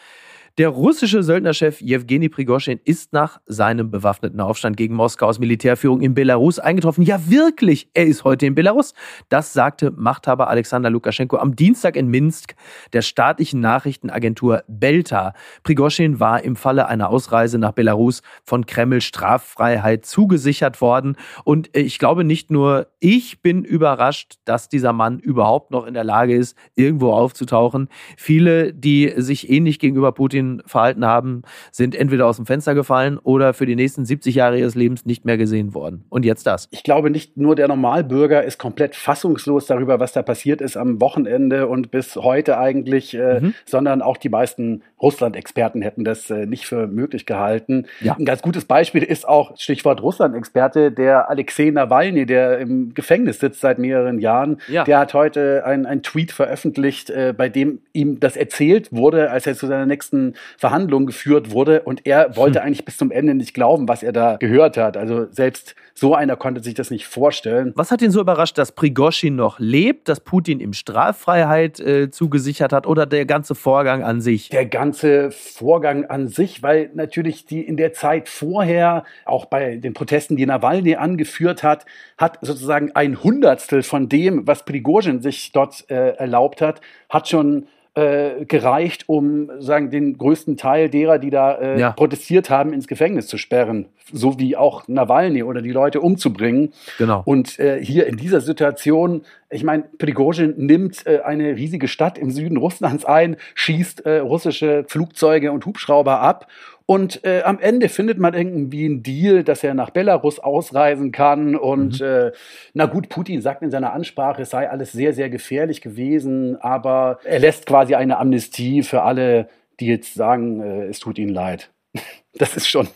Der 0.59 0.69
russische 0.69 1.23
Söldnerchef 1.23 1.81
Jewgeni 1.81 2.29
Prigoschin 2.29 2.81
ist 2.85 3.13
nach 3.13 3.41
seinem 3.47 3.91
bewaffneten 3.91 4.41
Aufstand 4.41 4.77
gegen 4.77 4.95
Moskaus 4.95 5.39
Militärführung 5.39 6.01
in 6.01 6.13
Belarus 6.13 6.59
eingetroffen. 6.59 7.05
Ja, 7.05 7.31
wirklich, 7.31 7.89
er 7.95 8.07
ist 8.07 8.25
heute 8.25 8.47
in 8.47 8.57
Belarus. 8.57 8.93
Das 9.29 9.53
sagte 9.53 9.93
Machthaber 9.93 10.49
Alexander 10.49 10.91
Lukaschenko 10.91 11.37
am 11.37 11.55
Dienstag 11.55 11.95
in 11.95 12.09
Minsk 12.09 12.57
der 12.93 13.03
staatlichen 13.03 13.61
Nachrichtenagentur 13.61 14.65
Belta. 14.67 15.35
Prigoschin 15.63 16.19
war 16.19 16.43
im 16.43 16.57
Falle 16.57 16.89
einer 16.89 17.11
Ausreise 17.11 17.59
nach 17.59 17.73
Belarus 17.73 18.23
von 18.43 18.67
Kreml 18.67 19.01
Straffreiheit 19.01 20.05
zugesichert 20.05 20.81
worden. 20.81 21.17
Und 21.45 21.75
ich 21.77 22.01
glaube, 22.01 22.25
nicht 22.25 22.51
nur 22.51 22.89
ich 22.99 23.41
bin 23.41 23.65
überrascht, 23.65 24.35
dass 24.45 24.69
dieser 24.69 24.93
Mann 24.93 25.21
überhaupt 25.21 25.71
noch 25.71 25.87
in 25.87 25.95
der 25.95 26.05
Lage 26.05 26.35
ist, 26.35 26.57
irgendwo 26.75 27.13
aufzutauchen. 27.13 27.89
Viele, 28.17 28.75
die 28.75 29.13
sich 29.17 29.49
ähnlich 29.49 29.79
gegenüber 29.79 30.11
Putin 30.11 30.40
verhalten 30.67 31.05
haben, 31.05 31.43
sind 31.71 31.95
entweder 31.95 32.27
aus 32.27 32.37
dem 32.37 32.47
Fenster 32.47 32.75
gefallen 32.75 33.19
oder 33.19 33.55
für 33.55 33.67
die 33.67 33.77
nächsten 33.77 34.05
70 34.05 34.35
Jahre 34.35 34.59
ihres 34.59 34.75
Lebens 34.75 35.07
nicht 35.07 35.25
mehr 35.25 35.37
gesehen 35.37 35.75
worden. 35.75 36.05
Und 36.09 36.25
jetzt 36.25 36.47
das. 36.47 36.69
Ich 36.71 36.83
glaube, 36.83 37.11
nicht 37.11 37.37
nur 37.37 37.55
der 37.55 37.69
Normalbürger 37.69 38.43
ist 38.45 38.59
komplett 38.59 38.95
fassungslos 38.95 39.67
darüber, 39.67 40.01
was 40.01 40.13
da 40.13 40.23
passiert 40.23 40.61
ist 40.61 40.77
am 40.77 41.01
Wochenende 41.01 41.69
und 41.69 41.91
bis 41.91 42.17
heute 42.17 42.59
eigentlich, 42.59 43.15
äh, 43.15 43.41
mhm. 43.41 43.55
sondern 43.65 44.03
auch 44.03 44.17
die 44.17 44.29
meisten 44.29 44.83
Russland-Experten 45.01 45.83
hätten 45.83 46.05
das 46.05 46.31
äh, 46.31 46.47
nicht 46.47 46.67
für 46.67 46.87
möglich 46.87 47.27
gehalten. 47.27 47.87
Ja. 48.01 48.17
Ein 48.19 48.25
ganz 48.25 48.43
gutes 48.43 48.65
Beispiel 48.65 49.03
ist 49.03 49.27
auch, 49.27 49.57
Stichwort 49.59 50.03
Russland-Experte, 50.03 50.93
der 50.93 51.31
Alexei 51.31 51.71
Nawalny, 51.71 52.27
der 52.27 52.59
im 52.59 52.93
Gefängnis 52.95 53.41
sitzt 53.41 53.61
seit 53.61 53.79
mehreren 53.79 54.19
Jahren. 54.19 54.61
Ja. 54.69 54.85
Der 54.85 54.99
hat 54.99 55.15
heute 55.15 55.65
einen 55.65 56.03
Tweet 56.03 56.33
veröffentlicht, 56.33 57.11
äh, 57.11 57.35
bei 57.37 57.49
dem 57.49 57.81
ihm 57.93 58.21
das 58.21 58.37
erzählt 58.37 58.93
wurde, 58.93 59.31
als 59.31 59.47
er 59.47 59.55
zu 59.55 59.67
seiner 59.67 59.87
nächsten 59.87 60.30
Verhandlung 60.59 61.07
geführt 61.07 61.51
wurde. 61.51 61.83
Und 61.83 62.07
er 62.07 62.37
wollte 62.37 62.61
hm. 62.61 62.67
eigentlich 62.67 62.85
bis 62.85 62.97
zum 62.97 63.11
Ende 63.11 63.35
nicht 63.35 63.55
glauben, 63.55 63.89
was 63.89 64.03
er 64.03 64.13
da 64.13 64.37
gehört 64.37 64.77
hat. 64.77 64.97
Also 64.97 65.27
selbst 65.31 65.75
so 65.95 66.15
einer 66.15 66.37
konnte 66.37 66.63
sich 66.63 66.75
das 66.75 66.91
nicht 66.91 67.07
vorstellen. 67.07 67.73
Was 67.77 67.91
hat 67.91 68.01
ihn 68.01 68.11
so 68.11 68.21
überrascht, 68.21 68.57
dass 68.57 68.73
Prigoschin 68.73 69.37
noch 69.37 69.59
lebt, 69.59 70.09
dass 70.09 70.21
Putin 70.21 70.61
ihm 70.61 70.73
Straffreiheit 70.73 71.79
äh, 71.79 72.11
zugesichert 72.11 72.73
hat 72.73 72.87
oder 72.87 73.05
der 73.05 73.27
ganze 73.27 73.55
Vorgang 73.55 74.03
an 74.03 74.21
sich? 74.21 74.49
Der 74.49 74.67
ganze 74.67 75.31
Vorgang 75.31 76.07
an 76.07 76.29
sich, 76.29 76.63
weil 76.63 76.91
natürlich 76.95 77.45
die 77.45 77.61
in 77.61 77.77
der 77.77 77.93
Zeit 77.93 78.29
vorher, 78.29 79.05
auch 79.27 79.45
bei 79.45 79.77
den 79.77 79.93
Protesten, 79.93 80.37
die 80.37 80.47
Nawalny 80.47 80.97
angeführt 80.97 81.63
hat, 81.63 81.85
hat 82.17 82.39
sozusagen 82.41 82.93
ein 82.95 83.23
Hundertstel 83.23 83.83
von 83.83 84.09
dem, 84.09 84.47
was 84.47 84.65
Prigozhin 84.65 85.21
sich 85.21 85.53
dort 85.53 85.85
äh, 85.91 86.17
erlaubt 86.17 86.63
hat, 86.63 86.81
hat 87.09 87.29
schon 87.29 87.67
äh, 87.95 88.45
gereicht, 88.45 89.09
um 89.09 89.51
sagen 89.59 89.91
den 89.91 90.17
größten 90.17 90.57
Teil 90.57 90.89
derer, 90.89 91.19
die 91.19 91.31
da 91.31 91.55
äh, 91.55 91.81
ja. 91.81 91.93
protestiert 91.93 92.49
haben, 92.49 92.73
ins 92.73 92.87
Gefängnis 92.87 93.27
zu 93.27 93.37
sperren, 93.37 93.87
so 94.13 94.39
wie 94.39 94.57
auch 94.57 94.87
Nawalny 94.87 95.43
oder 95.43 95.61
die 95.61 95.73
Leute 95.73 96.01
umzubringen. 96.01 96.73
Genau. 96.99 97.23
Und 97.25 97.59
äh, 97.59 97.85
hier 97.85 98.07
in 98.07 98.17
dieser 98.17 98.41
Situation, 98.41 99.23
ich 99.51 99.65
meine, 99.65 99.85
Prigozhin 99.99 100.55
nimmt 100.57 101.05
äh, 101.07 101.21
eine 101.25 101.57
riesige 101.57 101.89
Stadt 101.89 102.17
im 102.17 102.31
Süden 102.31 102.57
Russlands 102.57 103.05
ein, 103.05 103.37
schießt 103.55 104.07
äh, 104.07 104.19
russische 104.19 104.85
Flugzeuge 104.87 105.51
und 105.51 105.67
Hubschrauber 105.67 106.21
ab 106.21 106.47
und 106.91 107.25
äh, 107.25 107.43
am 107.43 107.61
Ende 107.61 107.89
findet 107.89 108.19
man 108.19 108.35
irgendwie 108.35 108.85
einen 108.85 109.05
Deal, 109.05 109.45
dass 109.45 109.63
er 109.63 109.75
nach 109.75 109.91
Belarus 109.91 110.41
ausreisen 110.41 111.13
kann. 111.13 111.55
Und 111.55 112.01
mhm. 112.01 112.07
äh, 112.07 112.33
na 112.75 112.87
gut, 112.87 113.09
Putin 113.09 113.41
sagt 113.43 113.63
in 113.63 113.71
seiner 113.71 113.93
Ansprache, 113.93 114.43
es 114.43 114.51
sei 114.51 114.69
alles 114.69 114.91
sehr, 114.91 115.13
sehr 115.13 115.31
gefährlich 115.31 115.83
gewesen, 115.83 116.57
aber 116.61 117.21
er 117.23 117.39
lässt 117.39 117.67
quasi 117.67 117.95
eine 117.95 118.19
Amnestie 118.19 118.83
für 118.83 119.03
alle, 119.03 119.49
die 119.79 119.87
jetzt 119.87 120.15
sagen, 120.15 120.61
äh, 120.61 120.87
es 120.87 120.99
tut 120.99 121.17
ihnen 121.21 121.33
leid. 121.33 121.71
Das 122.33 122.57
ist 122.57 122.69
schon 122.69 122.89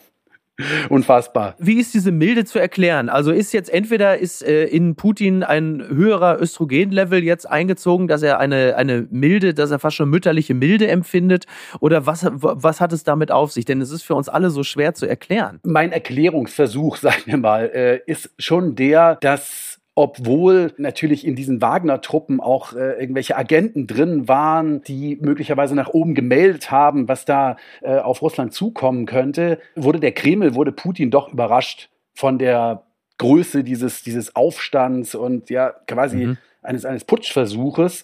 Unfassbar. 0.89 1.57
Wie 1.59 1.81
ist 1.81 1.95
diese 1.95 2.13
Milde 2.13 2.45
zu 2.45 2.61
erklären? 2.61 3.09
Also 3.09 3.33
ist 3.33 3.53
jetzt 3.53 3.71
entweder 3.71 4.19
ist 4.19 4.43
äh, 4.47 4.67
in 4.67 4.95
Putin 4.95 5.43
ein 5.43 5.83
höherer 5.89 6.41
Östrogenlevel 6.41 7.25
jetzt 7.25 7.49
eingezogen, 7.51 8.07
dass 8.07 8.23
er 8.23 8.39
eine, 8.39 8.77
eine 8.77 9.07
milde, 9.11 9.53
dass 9.53 9.73
er 9.73 9.81
fast 9.81 9.97
schon 9.97 10.11
mütterliche 10.11 10.55
Milde 10.55 10.87
empfindet? 10.87 11.47
Oder 11.81 12.07
was, 12.07 12.25
was 12.31 12.81
hat 12.81 12.93
es 12.93 13.03
damit 13.03 13.33
auf 13.33 13.51
sich? 13.51 13.65
Denn 13.65 13.81
es 13.81 13.91
ist 13.91 14.03
für 14.03 14.15
uns 14.15 14.29
alle 14.29 14.51
so 14.51 14.63
schwer 14.63 14.95
zu 14.95 15.07
erklären. 15.07 15.59
Mein 15.65 15.91
Erklärungsversuch, 15.91 16.97
sagen 16.99 17.23
wir 17.25 17.37
mal, 17.37 17.71
äh, 17.75 18.01
ist 18.07 18.31
schon 18.39 18.77
der, 18.77 19.17
dass 19.17 19.64
obwohl 19.95 20.73
natürlich 20.77 21.27
in 21.27 21.37
diesen 21.37 21.63
Wagner-Truppen 21.63 22.41
auch 22.41 22.73
äh, 22.73 23.01
irgendwelche 23.01 23.37
Agenten 23.37 23.87
drin 23.87 24.27
waren, 24.27 24.83
die 24.83 25.17
möglicherweise 25.21 25.77
nach 25.77 25.89
oben 25.89 26.15
gemeldet 26.15 26.71
haben, 26.71 27.09
was 27.09 27.25
da 27.25 27.57
äh, 27.81 27.99
auf 27.99 28.21
Russland 28.21 28.53
zukommen 28.53 29.07
könnte, 29.07 29.61
wurde 29.77 30.01
der 30.01 30.13
Kreml, 30.13 30.55
wurde 30.55 30.73
Putin 30.73 31.11
doch 31.11 31.33
überrascht 31.33 31.91
von 32.13 32.39
der 32.39 32.83
Größe 33.19 33.63
dieses, 33.63 34.03
dieses 34.03 34.35
Aufstands 34.35 35.15
und 35.15 35.49
ja 35.49 35.71
quasi 35.87 36.27
mhm. 36.27 36.39
eines, 36.63 36.85
eines 36.85 37.05
Putschversuches. 37.05 38.03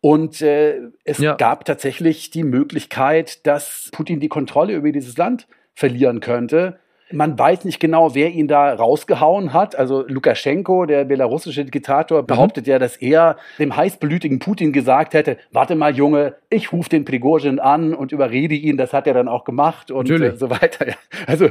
Und 0.00 0.42
äh, 0.42 0.80
es 1.04 1.18
ja. 1.18 1.34
gab 1.34 1.64
tatsächlich 1.64 2.30
die 2.30 2.44
Möglichkeit, 2.44 3.46
dass 3.46 3.90
Putin 3.92 4.18
die 4.20 4.28
Kontrolle 4.28 4.74
über 4.74 4.90
dieses 4.90 5.16
Land 5.16 5.46
verlieren 5.74 6.18
könnte. 6.18 6.78
Man 7.10 7.38
weiß 7.38 7.64
nicht 7.64 7.80
genau, 7.80 8.14
wer 8.14 8.30
ihn 8.30 8.48
da 8.48 8.74
rausgehauen 8.74 9.52
hat. 9.52 9.76
Also 9.76 10.04
Lukaschenko, 10.06 10.86
der 10.86 11.04
belarussische 11.04 11.64
Diktator, 11.64 12.22
mhm. 12.22 12.26
behauptet 12.26 12.66
mhm. 12.66 12.72
ja, 12.72 12.78
dass 12.78 12.96
er 12.96 13.36
dem 13.58 13.76
heißblütigen 13.76 14.38
Putin 14.38 14.72
gesagt 14.72 15.14
hätte, 15.14 15.38
warte 15.52 15.74
mal 15.74 15.94
Junge, 15.94 16.36
ich 16.50 16.72
rufe 16.72 16.90
den 16.90 17.04
Prigozhin 17.04 17.58
an 17.58 17.94
und 17.94 18.12
überrede 18.12 18.54
ihn. 18.54 18.76
Das 18.76 18.92
hat 18.92 19.06
er 19.06 19.14
dann 19.14 19.28
auch 19.28 19.44
gemacht 19.44 19.90
und 19.90 20.10
äh, 20.10 20.36
so 20.36 20.50
weiter. 20.50 20.86
Also 21.26 21.50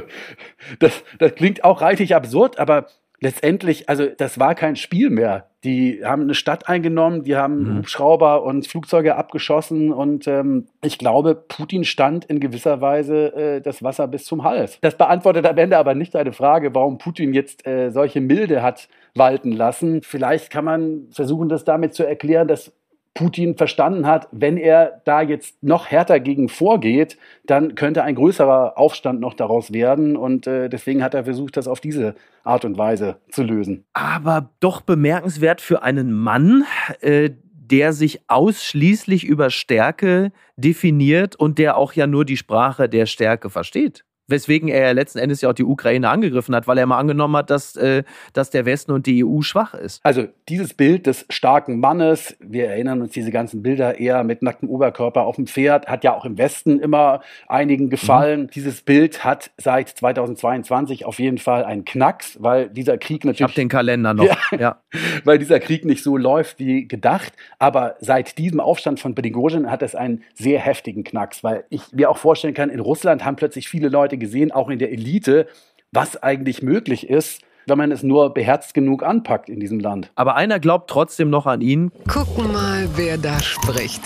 das, 0.78 1.04
das 1.18 1.34
klingt 1.34 1.62
auch 1.62 1.80
reichlich 1.80 2.14
absurd, 2.14 2.58
aber 2.58 2.86
letztendlich, 3.20 3.88
also 3.88 4.06
das 4.06 4.38
war 4.38 4.54
kein 4.54 4.76
Spiel 4.76 5.10
mehr. 5.10 5.46
Die 5.64 6.04
haben 6.04 6.22
eine 6.22 6.34
Stadt 6.34 6.68
eingenommen, 6.68 7.24
die 7.24 7.36
haben 7.36 7.64
mhm. 7.64 7.78
Hubschrauber 7.78 8.44
und 8.44 8.68
Flugzeuge 8.68 9.16
abgeschossen 9.16 9.92
und 9.92 10.28
ähm, 10.28 10.66
ich 10.82 10.98
glaube, 10.98 11.34
Putin 11.34 11.84
stand 11.84 12.24
in 12.26 12.38
gewisser 12.38 12.80
Weise 12.80 13.34
äh, 13.34 13.60
das 13.60 13.82
Wasser 13.82 14.06
bis 14.06 14.24
zum 14.24 14.44
Hals. 14.44 14.78
Das 14.82 14.96
beantwortet 14.96 15.46
am 15.46 15.58
Ende 15.58 15.76
aber 15.76 15.96
nicht 15.96 16.14
deine 16.14 16.32
Frage, 16.32 16.74
warum 16.76 16.98
Putin 16.98 17.34
jetzt 17.34 17.66
äh, 17.66 17.90
solche 17.90 18.20
Milde 18.20 18.62
hat 18.62 18.88
walten 19.16 19.50
lassen. 19.50 20.02
Vielleicht 20.02 20.50
kann 20.50 20.64
man 20.64 21.08
versuchen, 21.10 21.48
das 21.48 21.64
damit 21.64 21.94
zu 21.94 22.06
erklären, 22.06 22.46
dass 22.46 22.72
Putin 23.18 23.56
verstanden 23.56 24.06
hat, 24.06 24.28
wenn 24.30 24.56
er 24.56 25.02
da 25.04 25.22
jetzt 25.22 25.60
noch 25.60 25.86
härter 25.90 26.20
gegen 26.20 26.48
vorgeht, 26.48 27.18
dann 27.46 27.74
könnte 27.74 28.04
ein 28.04 28.14
größerer 28.14 28.78
Aufstand 28.78 29.18
noch 29.18 29.34
daraus 29.34 29.72
werden. 29.72 30.16
Und 30.16 30.46
äh, 30.46 30.68
deswegen 30.68 31.02
hat 31.02 31.14
er 31.14 31.24
versucht, 31.24 31.56
das 31.56 31.66
auf 31.66 31.80
diese 31.80 32.14
Art 32.44 32.64
und 32.64 32.78
Weise 32.78 33.16
zu 33.28 33.42
lösen. 33.42 33.84
Aber 33.92 34.50
doch 34.60 34.82
bemerkenswert 34.82 35.60
für 35.60 35.82
einen 35.82 36.12
Mann, 36.12 36.62
äh, 37.00 37.30
der 37.56 37.92
sich 37.92 38.20
ausschließlich 38.28 39.24
über 39.24 39.50
Stärke 39.50 40.30
definiert 40.56 41.34
und 41.34 41.58
der 41.58 41.76
auch 41.76 41.94
ja 41.94 42.06
nur 42.06 42.24
die 42.24 42.36
Sprache 42.36 42.88
der 42.88 43.06
Stärke 43.06 43.50
versteht 43.50 44.04
weswegen 44.28 44.68
er 44.68 44.86
ja 44.86 44.92
letzten 44.92 45.18
Endes 45.18 45.40
ja 45.40 45.50
auch 45.50 45.54
die 45.54 45.64
Ukraine 45.64 46.08
angegriffen 46.08 46.54
hat, 46.54 46.66
weil 46.66 46.78
er 46.78 46.86
mal 46.86 46.98
angenommen 46.98 47.36
hat, 47.36 47.50
dass, 47.50 47.76
äh, 47.76 48.04
dass 48.32 48.50
der 48.50 48.66
Westen 48.66 48.92
und 48.92 49.06
die 49.06 49.24
EU 49.24 49.40
schwach 49.40 49.74
ist. 49.74 50.00
Also 50.04 50.28
dieses 50.48 50.74
Bild 50.74 51.06
des 51.06 51.26
starken 51.30 51.80
Mannes, 51.80 52.36
wir 52.40 52.68
erinnern 52.68 53.00
uns 53.00 53.12
diese 53.12 53.30
ganzen 53.30 53.62
Bilder 53.62 53.98
eher 53.98 54.22
mit 54.24 54.42
nacktem 54.42 54.68
Oberkörper 54.68 55.22
auf 55.22 55.36
dem 55.36 55.46
Pferd, 55.46 55.88
hat 55.88 56.04
ja 56.04 56.14
auch 56.14 56.24
im 56.24 56.38
Westen 56.38 56.78
immer 56.78 57.20
einigen 57.48 57.90
gefallen. 57.90 58.42
Mhm. 58.42 58.50
Dieses 58.50 58.82
Bild 58.82 59.24
hat 59.24 59.50
seit 59.56 59.88
2022 59.88 61.04
auf 61.06 61.18
jeden 61.18 61.38
Fall 61.38 61.64
einen 61.64 61.84
Knacks, 61.84 62.36
weil 62.40 62.68
dieser 62.68 62.98
Krieg 62.98 63.24
natürlich. 63.24 63.40
Ich 63.40 63.44
hab 63.44 63.54
den 63.54 63.68
Kalender 63.68 64.14
noch. 64.14 64.28
Ja, 64.52 64.58
ja. 64.58 64.82
Weil 65.24 65.38
dieser 65.38 65.58
Krieg 65.58 65.84
nicht 65.84 66.02
so 66.02 66.16
läuft 66.16 66.58
wie 66.58 66.86
gedacht. 66.86 67.32
Aber 67.58 67.96
seit 68.00 68.36
diesem 68.38 68.60
Aufstand 68.60 69.00
von 69.00 69.14
Prigozhin 69.14 69.70
hat 69.70 69.82
es 69.82 69.94
einen 69.94 70.22
sehr 70.34 70.58
heftigen 70.58 71.04
Knacks, 71.04 71.42
weil 71.42 71.64
ich 71.70 71.92
mir 71.92 72.10
auch 72.10 72.18
vorstellen 72.18 72.54
kann, 72.54 72.70
in 72.70 72.80
Russland 72.80 73.24
haben 73.24 73.36
plötzlich 73.36 73.68
viele 73.68 73.88
Leute 73.88 74.17
gesehen, 74.18 74.52
auch 74.52 74.68
in 74.68 74.78
der 74.78 74.92
Elite, 74.92 75.46
was 75.92 76.22
eigentlich 76.22 76.62
möglich 76.62 77.08
ist, 77.08 77.42
wenn 77.66 77.78
man 77.78 77.92
es 77.92 78.02
nur 78.02 78.32
beherzt 78.32 78.74
genug 78.74 79.02
anpackt 79.02 79.48
in 79.48 79.60
diesem 79.60 79.80
Land. 79.80 80.10
Aber 80.14 80.36
einer 80.36 80.58
glaubt 80.58 80.90
trotzdem 80.90 81.30
noch 81.30 81.46
an 81.46 81.60
ihn. 81.60 81.90
Gucken 82.08 82.52
mal, 82.52 82.88
wer 82.96 83.18
da 83.18 83.40
spricht. 83.40 84.02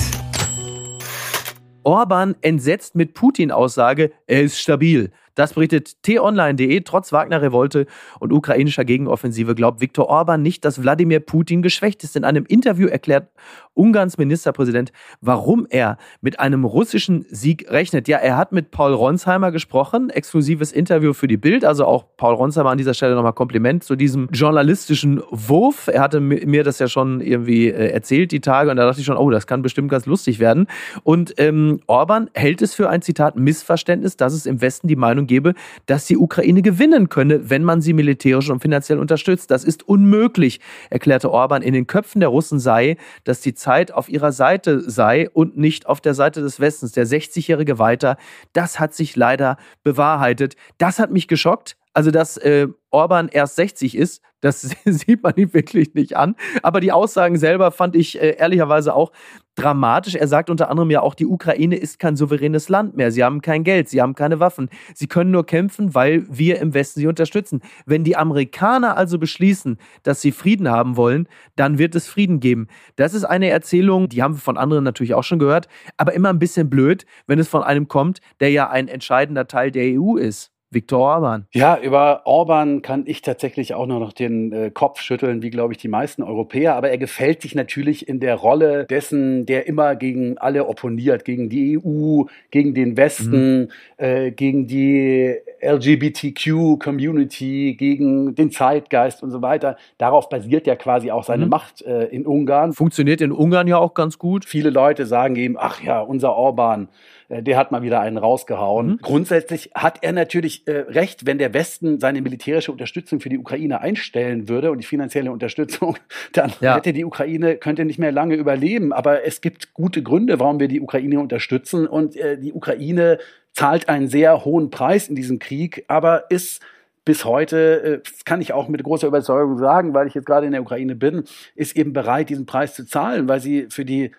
Orban 1.85 2.37
entsetzt 2.43 2.95
mit 2.95 3.15
Putin-Aussage, 3.15 4.13
er 4.27 4.43
ist 4.43 4.59
stabil. 4.59 5.11
Das 5.35 5.55
berichtet 5.55 6.03
t-online.de. 6.03 6.81
Trotz 6.81 7.13
Wagner-Revolte 7.13 7.87
und 8.21 8.33
ukrainischer 8.33 8.85
Gegenoffensive 8.85 9.55
glaubt 9.55 9.81
Viktor 9.81 10.09
Orban 10.09 10.43
nicht, 10.43 10.65
dass 10.65 10.83
Wladimir 10.83 11.21
Putin 11.21 11.63
geschwächt 11.63 12.05
ist. 12.05 12.17
In 12.17 12.25
einem 12.25 12.45
Interview 12.47 12.89
erklärt 12.89 13.29
Ungarns 13.75 14.19
Ministerpräsident, 14.19 14.93
warum 15.21 15.67
er 15.71 15.97
mit 16.21 16.39
einem 16.41 16.65
russischen 16.65 17.25
Sieg 17.31 17.71
rechnet. 17.71 18.07
Ja, 18.07 18.19
er 18.19 18.37
hat 18.37 18.53
mit 18.53 18.71
Paul 18.71 18.93
Ronsheimer 18.93 19.51
gesprochen, 19.51 20.11
exklusives 20.11 20.73
Interview 20.73 21.15
für 21.15 21.27
die 21.27 21.39
Bild. 21.39 21.65
Also 21.65 21.87
auch 21.87 22.05
Paul 22.17 22.35
Ronsheimer 22.35 22.71
an 22.71 22.79
dieser 22.79 22.93
Stelle 22.93 23.15
nochmal 23.15 23.33
Kompliment 23.33 23.83
zu 23.83 23.97
diesem 23.97 24.29
journalistischen 24.31 25.23
Wurf. 25.31 25.89
Er 25.89 26.03
hatte 26.03 26.21
mir 26.21 26.65
das 26.65 26.79
ja 26.79 26.89
schon 26.89 27.21
irgendwie 27.21 27.69
äh, 27.69 27.91
erzählt, 27.91 28.33
die 28.33 28.41
Tage, 28.41 28.71
und 28.71 28.77
da 28.77 28.85
dachte 28.85 29.01
ich 29.01 29.07
schon, 29.07 29.17
oh, 29.17 29.31
das 29.31 29.47
kann 29.47 29.63
bestimmt 29.63 29.91
ganz 29.91 30.05
lustig 30.05 30.39
werden. 30.39 30.67
Und 31.03 31.35
ähm, 31.39 31.81
Orban 31.87 32.29
hält 32.35 32.61
es 32.61 32.75
für 32.75 32.91
ein 32.91 33.01
Zitat 33.01 33.37
Missverständnis, 33.37 34.17
dass 34.17 34.35
es 34.35 34.45
im 34.45 34.61
Westen 34.61 34.87
die 34.87 34.97
Meinung 34.97 35.22
Meinung 35.23 35.27
gebe, 35.27 35.55
dass 35.87 36.07
die 36.07 36.17
Ukraine 36.17 36.63
gewinnen 36.63 37.09
könne, 37.09 37.51
wenn 37.51 37.65
man 37.65 37.81
sie 37.81 37.93
militärisch 37.93 38.51
und 38.51 38.61
finanziell 38.61 38.99
unterstützt. 38.99 39.51
Das 39.51 39.65
ist 39.65 39.89
unmöglich, 39.89 40.61
erklärte 40.91 41.31
Orban. 41.31 41.63
In 41.63 41.73
den 41.73 41.87
Köpfen 41.87 42.21
der 42.21 42.29
Russen 42.29 42.59
sei, 42.59 42.97
dass 43.25 43.41
die 43.41 43.55
Zeit 43.55 43.93
auf 43.93 44.09
ihrer 44.09 44.33
Seite 44.33 44.81
sei 44.81 45.29
und 45.31 45.57
nicht 45.57 45.87
auf 45.87 46.01
der 46.01 46.15
Seite 46.15 46.41
des 46.43 46.61
Westens. 46.61 46.93
Der 46.93 47.07
60-Jährige 47.07 47.79
weiter, 47.79 48.17
das 48.53 48.79
hat 48.79 48.95
sich 48.95 49.17
leider 49.17 49.57
bewahrheitet. 49.83 50.57
Das 50.79 50.99
hat 50.99 51.11
mich 51.11 51.29
geschockt. 51.29 51.77
Also, 51.95 52.11
dass 52.11 52.37
äh, 52.39 52.69
Orban 52.91 53.29
erst 53.29 53.57
60 53.57 53.97
ist, 53.97 54.23
das 54.41 54.63
sieht 54.85 55.23
man 55.23 55.35
ihm 55.37 55.55
wirklich 55.55 55.95
nicht 55.95 56.17
an. 56.17 56.37
Aber 56.63 56.81
die 56.81 56.93
Aussagen 56.93 57.39
selber 57.39 57.71
fand 57.71 57.97
ich 57.97 58.21
äh, 58.21 58.37
ehrlicherweise 58.37 58.95
auch 58.95 59.13
dramatisch. 59.55 60.15
Er 60.15 60.29
sagt 60.29 60.51
unter 60.51 60.71
anderem 60.71 60.91
ja 60.91 61.01
auch, 61.01 61.15
die 61.15 61.27
Ukraine 61.27 61.77
ist 61.77 61.99
kein 61.99 62.17
souveränes 62.17 62.69
Land 62.69 62.97
mehr. 62.97 63.13
Sie 63.13 63.23
haben 63.23 63.43
kein 63.43 63.65
Geld, 63.65 63.89
sie 63.89 64.01
haben 64.01 64.15
keine 64.15 64.41
Waffen. 64.41 64.71
Sie 64.95 65.07
können 65.07 65.31
nur 65.31 65.47
kämpfen, 65.47 65.95
weil 65.95 66.25
wir 66.29 66.61
im 66.61 66.75
Westen 66.75 67.01
sie 67.01 67.07
unterstützen. 67.07 67.61
Wenn 67.87 68.05
die 68.05 68.17
Amerikaner 68.17 68.97
also 68.97 69.19
beschließen, 69.19 69.79
dass 70.03 70.21
sie 70.21 70.33
Frieden 70.33 70.71
haben 70.71 70.97
wollen, 70.97 71.29
dann 71.57 71.79
wird 71.79 71.95
es 71.95 72.09
Frieden 72.09 72.41
geben. 72.41 72.69
Das 72.97 73.15
ist 73.15 73.25
eine 73.25 73.49
Erzählung, 73.49 74.09
die 74.09 74.23
haben 74.23 74.35
wir 74.35 74.41
von 74.41 74.59
anderen 74.59 74.85
natürlich 74.85 75.15
auch 75.15 75.25
schon 75.25 75.39
gehört, 75.39 75.69
aber 75.97 76.15
immer 76.15 76.31
ein 76.31 76.39
bisschen 76.39 76.71
blöd, 76.71 77.05
wenn 77.27 77.39
es 77.39 77.49
von 77.49 77.63
einem 77.63 77.89
kommt, 77.89 78.21
der 78.41 78.51
ja 78.51 78.71
ein 78.71 78.89
entscheidender 78.89 79.47
Teil 79.47 79.71
der 79.71 80.01
EU 80.01 80.17
ist. 80.17 80.52
Viktor 80.73 81.01
Orban. 81.01 81.47
Ja, 81.53 81.79
über 81.79 82.23
Orban 82.25 82.83
kann 82.83 83.05
ich 83.07 83.23
tatsächlich 83.23 83.75
auch 83.75 83.87
nur 83.87 84.01
noch 84.01 84.13
den 84.13 84.53
äh, 84.53 84.71
Kopf 84.71 85.01
schütteln, 85.01 85.43
wie 85.43 85.51
glaube 85.51 85.75
ich 85.75 85.79
die 85.79 85.89
meisten 85.89 86.23
Europäer. 86.23 86.75
Aber 86.75 86.91
er 86.91 86.99
gefällt 86.99 87.43
sich 87.43 87.55
natürlich 87.55 88.09
in 88.09 88.21
der 88.21 88.37
Rolle 88.37 88.87
dessen, 88.87 89.47
der 89.47 89.67
immer 89.67 89.97
gegen 89.97 90.39
alle 90.39 90.67
opponiert, 90.67 91.25
gegen 91.25 91.49
die 91.49 91.79
EU, 91.79 92.25
gegen 92.51 92.75
den 92.75 92.97
Westen, 92.97 93.61
mhm. 93.61 93.69
äh, 93.99 94.31
gegen 94.31 94.67
die 94.67 95.37
LGBTQ-Community, 95.63 97.77
gegen 97.79 98.35
den 98.35 98.51
Zeitgeist 98.51 99.23
und 99.23 99.31
so 99.31 99.43
weiter. 99.43 99.77
Darauf 99.99 100.29
basiert 100.29 100.67
ja 100.67 100.77
quasi 100.77 101.11
auch 101.11 101.25
seine 101.25 101.45
mhm. 101.45 101.51
Macht 101.51 101.83
äh, 101.83 102.07
in 102.07 102.27
Ungarn. 102.27 102.73
Funktioniert 102.73 103.21
in 103.21 103.33
Ungarn 103.33 103.69
ja 103.69 103.79
auch 103.79 103.95
ganz 103.95 104.19
gut. 104.19 104.45
Viele 104.45 104.71
Leute 104.71 105.07
sagen 105.07 105.37
ihm, 105.37 105.57
ach 105.59 105.83
ja, 105.83 106.01
unser 106.01 106.35
Orban 106.35 106.89
äh, 107.33 107.43
der 107.43 107.57
hat 107.57 107.73
mal 107.73 107.83
wieder 107.83 108.01
einen 108.01 108.19
rausgehauen. 108.19 108.89
Mhm. 108.89 108.99
Grundsätzlich 109.03 109.71
hat 109.75 109.99
er 110.03 110.13
natürlich 110.13 110.67
äh, 110.67 110.85
recht, 110.89 111.27
wenn 111.27 111.39
der 111.39 111.55
Westen 111.55 111.99
seine 111.99 112.21
militärische 112.21 112.73
Unterstützung 112.73 113.21
für 113.21 113.29
die 113.29 113.39
Ukraine 113.39 113.81
einstellen 113.81 114.49
würde 114.49 114.71
und 114.71 114.79
die 114.79 114.87
finanzielle 114.87 115.33
Unterstützung, 115.33 115.97
dann 116.33 116.53
ja. 116.61 116.77
hätte 116.77 116.93
die 116.93 117.05
Ukraine, 117.05 117.57
könnte 117.57 117.85
nicht 117.85 117.99
mehr 117.99 118.13
lange 118.13 118.35
überleben. 118.35 118.93
Aber 118.93 119.25
es 119.25 119.41
gibt 119.41 119.75
gute 119.75 120.03
Gründe, 120.03 120.39
warum 120.39 120.61
wir 120.61 120.69
die 120.69 120.81
Ukraine 120.81 121.21
unterstützen 121.21 121.87
und 121.87 122.17
äh, 122.17 122.39
die 122.39 122.53
Ukraine 122.53 123.19
zahlt 123.55 123.89
einen 123.89 124.09
sehr 124.09 124.45
hohen 124.45 124.71
Preis 124.71 125.09
in 125.09 125.15
diesem 125.15 125.39
Krieg, 125.39 125.85
aber 125.89 126.31
ist 126.31 126.63
bis 127.05 127.25
heute, 127.25 127.83
äh, 127.83 128.01
das 128.09 128.25
kann 128.25 128.41
ich 128.41 128.53
auch 128.53 128.69
mit 128.69 128.83
großer 128.83 129.09
Überzeugung 129.09 129.59
sagen, 129.59 129.95
weil 129.95 130.07
ich 130.07 130.15
jetzt 130.15 130.27
gerade 130.27 130.47
in 130.47 130.53
der 130.53 130.63
Ukraine 130.63 130.95
bin, 130.95 131.25
ist 131.55 131.77
eben 131.77 131.93
bereit, 131.93 132.29
diesen 132.29 132.47
Preis 132.47 132.75
zu 132.75 132.87
zahlen, 132.87 133.29
weil 133.29 133.41
sie 133.41 133.67
für 133.71 133.85
die 133.85 134.13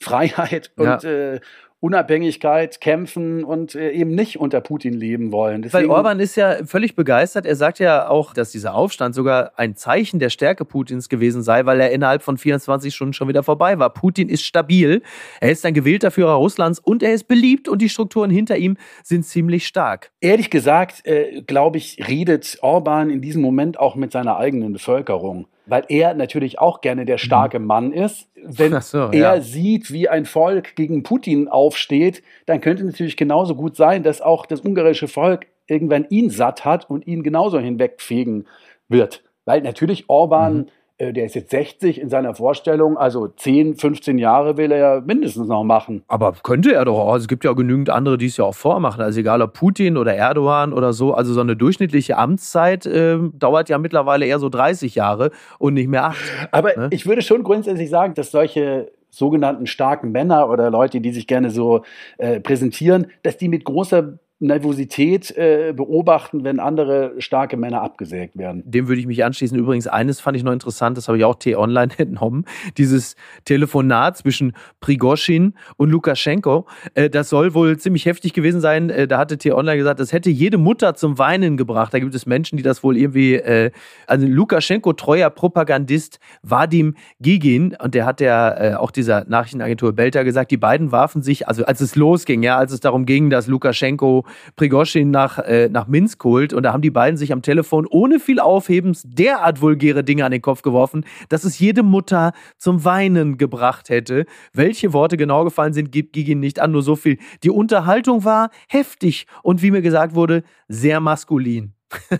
Freiheit 0.00 0.72
und 0.76 1.02
ja. 1.02 1.10
äh, 1.10 1.40
Unabhängigkeit 1.84 2.80
kämpfen 2.80 3.44
und 3.44 3.74
äh, 3.74 3.90
eben 3.90 4.14
nicht 4.14 4.40
unter 4.40 4.62
Putin 4.62 4.94
leben 4.94 5.32
wollen. 5.32 5.60
Deswegen 5.60 5.90
Weil 5.90 5.94
Orban 5.94 6.18
ist 6.18 6.34
ja 6.34 6.64
völlig 6.64 6.96
begeistert. 6.96 7.44
Er 7.44 7.56
sagt 7.56 7.78
ja 7.78 8.08
auch, 8.08 8.32
dass 8.32 8.52
dieser 8.52 8.74
Aufstand 8.74 9.14
sogar 9.14 9.52
ein 9.56 9.76
Zeichen 9.76 10.18
der 10.18 10.30
Stärke 10.30 10.64
Putins 10.64 11.10
gewesen 11.10 11.42
sei, 11.42 11.66
weil 11.66 11.78
er 11.82 11.90
innerhalb 11.90 12.22
von 12.22 12.38
24 12.38 12.94
Stunden 12.94 13.12
schon 13.12 13.28
wieder 13.28 13.42
vorbei 13.42 13.78
war. 13.78 13.90
Putin 13.92 14.30
ist 14.30 14.44
stabil, 14.44 15.02
er 15.42 15.50
ist 15.50 15.66
ein 15.66 15.74
gewählter 15.74 16.10
Führer 16.10 16.36
Russlands 16.36 16.78
und 16.78 17.02
er 17.02 17.12
ist 17.12 17.28
beliebt 17.28 17.68
und 17.68 17.82
die 17.82 17.90
Strukturen 17.90 18.30
hinter 18.30 18.56
ihm 18.56 18.78
sind 19.02 19.26
ziemlich 19.26 19.66
stark. 19.66 20.10
Ehrlich 20.22 20.48
gesagt, 20.48 21.06
äh, 21.06 21.42
glaube 21.42 21.76
ich, 21.76 22.08
redet 22.08 22.56
Orban 22.62 23.10
in 23.10 23.20
diesem 23.20 23.42
Moment 23.42 23.78
auch 23.78 23.94
mit 23.94 24.10
seiner 24.10 24.38
eigenen 24.38 24.72
Bevölkerung 24.72 25.48
weil 25.66 25.84
er 25.88 26.14
natürlich 26.14 26.58
auch 26.58 26.80
gerne 26.80 27.04
der 27.04 27.18
starke 27.18 27.58
mhm. 27.58 27.66
Mann 27.66 27.92
ist. 27.92 28.28
Wenn 28.42 28.78
so, 28.80 29.08
er 29.10 29.36
ja. 29.36 29.40
sieht, 29.40 29.92
wie 29.92 30.08
ein 30.08 30.26
Volk 30.26 30.76
gegen 30.76 31.02
Putin 31.02 31.48
aufsteht, 31.48 32.22
dann 32.46 32.60
könnte 32.60 32.84
natürlich 32.84 33.16
genauso 33.16 33.54
gut 33.54 33.76
sein, 33.76 34.02
dass 34.02 34.20
auch 34.20 34.46
das 34.46 34.60
ungarische 34.60 35.08
Volk 35.08 35.46
irgendwann 35.66 36.06
ihn 36.10 36.30
satt 36.30 36.64
hat 36.64 36.90
und 36.90 37.06
ihn 37.06 37.22
genauso 37.22 37.58
hinwegfegen 37.58 38.46
wird. 38.88 39.22
Weil 39.44 39.62
natürlich 39.62 40.08
Orban 40.08 40.56
mhm. 40.56 40.66
Äh, 40.98 41.12
der 41.12 41.24
ist 41.24 41.34
jetzt 41.34 41.50
60 41.50 42.00
in 42.00 42.08
seiner 42.08 42.34
Vorstellung, 42.34 42.96
also 42.96 43.26
10, 43.26 43.74
15 43.74 44.16
Jahre 44.16 44.56
will 44.56 44.70
er 44.70 44.78
ja 44.78 45.00
mindestens 45.00 45.48
noch 45.48 45.64
machen. 45.64 46.04
Aber 46.06 46.34
könnte 46.42 46.72
er 46.72 46.84
doch 46.84 46.98
auch. 46.98 47.12
Also 47.12 47.24
es 47.24 47.28
gibt 47.28 47.44
ja 47.44 47.50
auch 47.50 47.56
genügend 47.56 47.90
andere, 47.90 48.16
die 48.16 48.26
es 48.26 48.36
ja 48.36 48.44
auch 48.44 48.54
vormachen. 48.54 49.02
Also 49.02 49.18
egal 49.18 49.42
ob 49.42 49.54
Putin 49.54 49.96
oder 49.96 50.14
Erdogan 50.14 50.72
oder 50.72 50.92
so. 50.92 51.12
Also 51.12 51.32
so 51.32 51.40
eine 51.40 51.56
durchschnittliche 51.56 52.16
Amtszeit 52.16 52.86
äh, 52.86 53.18
dauert 53.32 53.68
ja 53.68 53.78
mittlerweile 53.78 54.24
eher 54.24 54.38
so 54.38 54.48
30 54.48 54.94
Jahre 54.94 55.32
und 55.58 55.74
nicht 55.74 55.88
mehr 55.88 56.04
acht. 56.04 56.22
Aber 56.52 56.76
ne? 56.76 56.88
ich 56.92 57.06
würde 57.06 57.22
schon 57.22 57.42
grundsätzlich 57.42 57.90
sagen, 57.90 58.14
dass 58.14 58.30
solche 58.30 58.92
sogenannten 59.10 59.66
starken 59.66 60.12
Männer 60.12 60.48
oder 60.48 60.70
Leute, 60.70 61.00
die 61.00 61.12
sich 61.12 61.26
gerne 61.26 61.50
so 61.50 61.82
äh, 62.18 62.40
präsentieren, 62.40 63.06
dass 63.22 63.36
die 63.36 63.48
mit 63.48 63.64
großer 63.64 64.18
Nervosität 64.40 65.30
äh, 65.36 65.72
beobachten, 65.76 66.42
wenn 66.42 66.58
andere 66.58 67.14
starke 67.18 67.56
Männer 67.56 67.82
abgesägt 67.82 68.36
werden. 68.36 68.62
Dem 68.66 68.88
würde 68.88 69.00
ich 69.00 69.06
mich 69.06 69.24
anschließen. 69.24 69.56
Übrigens, 69.56 69.86
eines 69.86 70.20
fand 70.20 70.36
ich 70.36 70.42
noch 70.42 70.52
interessant, 70.52 70.96
das 70.96 71.06
habe 71.06 71.16
ich 71.18 71.24
auch 71.24 71.36
T-Online 71.36 71.92
entnommen. 71.98 72.44
Dieses 72.76 73.14
Telefonat 73.44 74.18
zwischen 74.18 74.52
Prigoschin 74.80 75.54
und 75.76 75.90
Lukaschenko, 75.90 76.66
äh, 76.94 77.08
das 77.08 77.28
soll 77.28 77.54
wohl 77.54 77.78
ziemlich 77.78 78.06
heftig 78.06 78.32
gewesen 78.32 78.60
sein. 78.60 78.90
Äh, 78.90 79.06
da 79.06 79.18
hatte 79.18 79.38
T-Online 79.38 79.76
gesagt, 79.76 80.00
das 80.00 80.12
hätte 80.12 80.30
jede 80.30 80.58
Mutter 80.58 80.94
zum 80.94 81.18
Weinen 81.18 81.56
gebracht. 81.56 81.94
Da 81.94 82.00
gibt 82.00 82.14
es 82.14 82.26
Menschen, 82.26 82.56
die 82.56 82.64
das 82.64 82.82
wohl 82.82 82.96
irgendwie, 82.96 83.36
äh, 83.36 83.70
also 84.08 84.26
Lukaschenko 84.26 84.94
treuer 84.94 85.30
Propagandist 85.30 86.18
Vadim 86.42 86.96
Gigin, 87.20 87.76
und 87.80 87.94
der 87.94 88.04
hat 88.04 88.20
ja 88.20 88.72
äh, 88.72 88.74
auch 88.74 88.90
dieser 88.90 89.24
Nachrichtenagentur 89.28 89.92
Belter 89.92 90.24
gesagt, 90.24 90.50
die 90.50 90.56
beiden 90.56 90.90
warfen 90.90 91.22
sich, 91.22 91.46
also 91.46 91.64
als 91.64 91.80
es 91.80 91.94
losging, 91.94 92.42
ja, 92.42 92.58
als 92.58 92.72
es 92.72 92.80
darum 92.80 93.06
ging, 93.06 93.30
dass 93.30 93.46
Lukaschenko 93.46 94.23
Prigoschin 94.56 95.10
nach, 95.10 95.38
äh, 95.38 95.68
nach 95.68 95.86
Minsk 95.86 96.22
holt. 96.24 96.52
Und 96.52 96.62
da 96.64 96.72
haben 96.72 96.82
die 96.82 96.90
beiden 96.90 97.16
sich 97.16 97.32
am 97.32 97.42
Telefon 97.42 97.86
ohne 97.86 98.20
viel 98.20 98.40
Aufhebens 98.40 99.02
derart 99.06 99.60
vulgäre 99.60 100.04
Dinge 100.04 100.24
an 100.24 100.32
den 100.32 100.42
Kopf 100.42 100.62
geworfen, 100.62 101.04
dass 101.28 101.44
es 101.44 101.58
jede 101.58 101.82
Mutter 101.82 102.32
zum 102.58 102.84
Weinen 102.84 103.38
gebracht 103.38 103.88
hätte. 103.88 104.26
Welche 104.52 104.92
Worte 104.92 105.16
genau 105.16 105.44
gefallen 105.44 105.72
sind, 105.72 105.92
gibt 105.92 106.12
Gigi 106.12 106.34
nicht 106.34 106.60
an, 106.60 106.72
nur 106.72 106.82
so 106.82 106.96
viel. 106.96 107.18
Die 107.42 107.50
Unterhaltung 107.50 108.24
war 108.24 108.50
heftig 108.68 109.26
und 109.42 109.62
wie 109.62 109.70
mir 109.70 109.82
gesagt 109.82 110.14
wurde, 110.14 110.42
sehr 110.68 111.00
maskulin. 111.00 111.74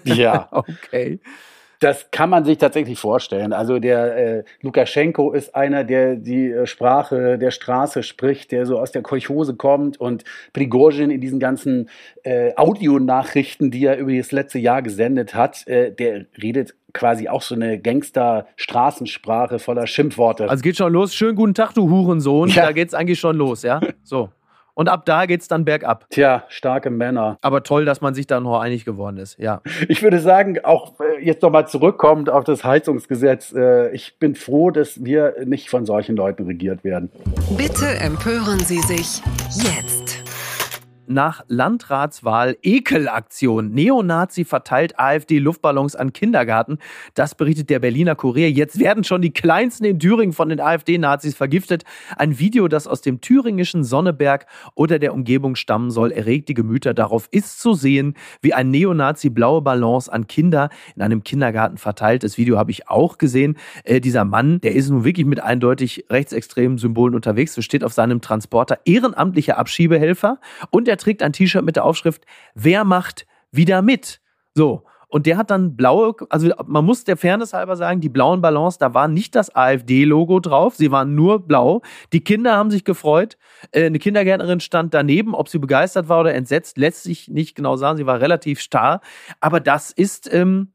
Ja. 0.05 0.49
okay. 0.53 1.21
Das 1.81 2.11
kann 2.11 2.31
man 2.31 2.45
sich 2.45 2.59
tatsächlich 2.59 2.99
vorstellen. 2.99 3.53
Also 3.53 3.79
der 3.79 4.17
äh, 4.17 4.45
Lukaschenko 4.61 5.33
ist 5.33 5.55
einer, 5.55 5.85
der 5.85 6.17
die 6.17 6.51
äh, 6.51 6.67
Sprache 6.67 7.39
der 7.39 7.51
Straße 7.51 8.03
spricht, 8.03 8.53
der 8.53 8.67
so 8.67 8.79
aus 8.79 8.93
der 8.93 9.03
Kolchose 9.03 9.55
kommt 9.55 10.01
und 10.01 10.25
Prigozhin 10.53 11.11
in 11.11 11.21
diesen 11.21 11.41
ganzen 11.41 11.91
äh, 12.23 12.53
Audionachrichten, 12.57 13.71
die 13.71 13.85
er 13.85 13.99
über 13.99 14.13
das 14.13 14.33
letzte 14.33 14.59
Jahr 14.59 14.83
gesendet 14.83 15.35
hat, 15.35 15.67
äh, 15.67 15.93
der 15.93 16.27
redet 16.41 16.75
quasi 16.93 17.29
auch 17.29 17.43
so 17.43 17.55
eine 17.55 17.79
Gangster-Straßensprache 17.79 19.59
voller 19.59 19.87
Schimpfworte. 19.87 20.49
Also 20.49 20.63
geht 20.63 20.77
schon 20.77 20.93
los. 20.93 21.15
Schönen 21.15 21.37
guten 21.37 21.55
Tag, 21.55 21.75
du 21.75 21.91
Hurensohn. 21.91 22.49
Ja. 22.51 22.67
Da 22.67 22.73
geht's 22.73 22.95
eigentlich 22.95 23.19
schon 23.19 23.37
los, 23.37 23.63
ja? 23.63 23.81
So. 24.05 24.31
Und 24.75 24.89
ab 24.89 25.07
da 25.07 25.27
geht 25.27 25.41
es 25.41 25.49
dann 25.49 25.65
bergab. 25.65 26.07
Tja, 26.11 26.45
starke 26.49 26.91
Männer. 26.91 27.39
Aber 27.41 27.63
toll, 27.63 27.85
dass 27.85 28.01
man 28.01 28.15
sich 28.15 28.27
da 28.27 28.41
noch 28.41 28.61
einig 28.61 28.85
geworden 28.85 29.19
ist, 29.19 29.39
ja. 29.39 29.63
Ich 29.89 30.03
würde 30.03 30.19
sagen, 30.19 30.59
auch 30.65 30.95
äh, 31.01 31.25
jetzt 31.25 31.43
nochmal 31.43 31.69
zurückkommend 31.69 32.29
auf 32.29 32.45
das 32.45 32.65
Heizungsgesetz, 32.65 33.53
äh, 33.53 33.95
ich 33.95 34.19
bin 34.19 34.35
froh, 34.35 34.71
dass 34.71 35.05
wir 35.05 35.35
nicht 35.45 35.71
von 35.71 35.87
solchen 35.87 36.17
Leuten 36.17 36.45
regiert 36.47 36.83
werden. 36.83 37.11
Bitte 37.57 37.87
empören 37.87 38.59
Sie 38.61 38.81
sich 38.81 39.23
jetzt 39.53 40.04
nach 41.07 41.45
Landratswahl 41.49 42.57
Ekelaktion. 42.63 43.73
Neonazi 43.73 44.45
verteilt 44.45 44.99
AfD 44.99 45.39
Luftballons 45.39 45.97
an 45.97 46.13
Kindergarten. 46.13 46.79
Das 47.15 47.35
berichtet 47.35 47.71
der 47.71 47.79
Berliner 47.79 48.15
Kurier. 48.15 48.51
Jetzt 48.51 48.79
werden 48.79 49.05
schon 49.05 49.23
die 49.23 49.33
Kleinsten 49.33 49.85
in 49.85 49.99
Thüringen 49.99 50.33
von 50.33 50.49
den 50.49 50.61
AfD-Nazis 50.61 51.35
vergiftet. 51.35 51.85
Ein 52.17 52.39
Video, 52.39 52.69
das 52.69 52.87
aus 52.87 53.01
dem 53.01 53.21
thüringischen 53.21 53.85
Sonneberg 53.85 54.47
oder 54.75 54.99
der 54.99 55.15
Umgebung 55.15 55.57
stammen 55.57 55.91
soll, 55.91 56.13
erregt 56.13 56.49
die 56.49 56.55
Gemüter. 56.55 56.95
Darauf 56.95 57.29
ist 57.31 57.61
zu 57.61 57.75
sehen, 57.75 58.15
wie 58.41 58.55
ein 58.55 58.71
Neonazi 58.71 59.31
blaue 59.31 59.63
Ballons 59.63 60.09
an 60.09 60.27
Kinder 60.27 60.71
in 60.97 61.03
einem 61.03 61.23
Kindergarten 61.23 61.77
verteilt. 61.77 62.23
Das 62.23 62.39
Video 62.39 62.57
habe 62.59 62.71
ich 62.71 62.89
auch 62.89 63.19
gesehen. 63.19 63.57
Äh, 63.85 64.01
dieser 64.01 64.25
Mann, 64.25 64.61
der 64.61 64.75
ist 64.75 64.91
nun 64.91 65.05
wirklich 65.05 65.27
mit 65.27 65.41
eindeutig 65.41 66.07
rechtsextremen 66.11 66.79
Symbolen 66.79 67.15
unterwegs. 67.15 67.55
So 67.55 67.63
steht 67.63 67.85
auf 67.85 67.93
seinem 67.93 68.21
Transporter 68.21 68.79
ehrenamtlicher 68.85 69.59
Abschiebehelfer 69.59 70.39
und 70.71 70.89
er 70.89 70.94
er 70.95 70.99
trägt 70.99 71.23
ein 71.23 71.33
T-Shirt 71.33 71.65
mit 71.65 71.75
der 71.75 71.85
Aufschrift, 71.85 72.25
wer 72.55 72.85
macht 72.85 73.27
wieder 73.51 73.83
mit? 73.83 74.21
So. 74.55 74.85
Und 75.09 75.27
der 75.27 75.37
hat 75.37 75.51
dann 75.51 75.77
blaue, 75.77 76.15
also 76.29 76.51
man 76.67 76.85
muss 76.85 77.05
der 77.05 77.17
Fairness 77.17 77.53
halber 77.53 77.77
sagen, 77.77 78.01
die 78.01 78.09
blauen 78.09 78.41
Ballons, 78.41 78.79
da 78.79 78.95
war 78.95 79.07
nicht 79.07 79.35
das 79.37 79.55
AfD-Logo 79.55 80.41
drauf, 80.41 80.75
sie 80.75 80.91
waren 80.91 81.15
nur 81.15 81.47
blau. 81.47 81.83
Die 82.13 82.23
Kinder 82.23 82.57
haben 82.57 82.71
sich 82.73 82.85
gefreut. 82.85 83.37
Äh, 83.71 83.87
eine 83.87 84.01
Kindergärtnerin 84.01 84.59
stand 84.59 84.93
daneben, 84.93 85.35
ob 85.35 85.49
sie 85.49 85.59
begeistert 85.59 86.09
war 86.09 86.21
oder 86.21 86.35
entsetzt, 86.35 86.79
lässt 86.79 87.05
sich 87.05 87.29
nicht 87.29 87.55
genau 87.55 87.77
sagen. 87.77 87.97
Sie 87.97 88.07
war 88.07 88.21
relativ 88.21 88.61
starr. 88.61 89.01
Aber 89.41 89.61
das 89.61 89.93
ist, 89.93 90.33
ähm, 90.33 90.73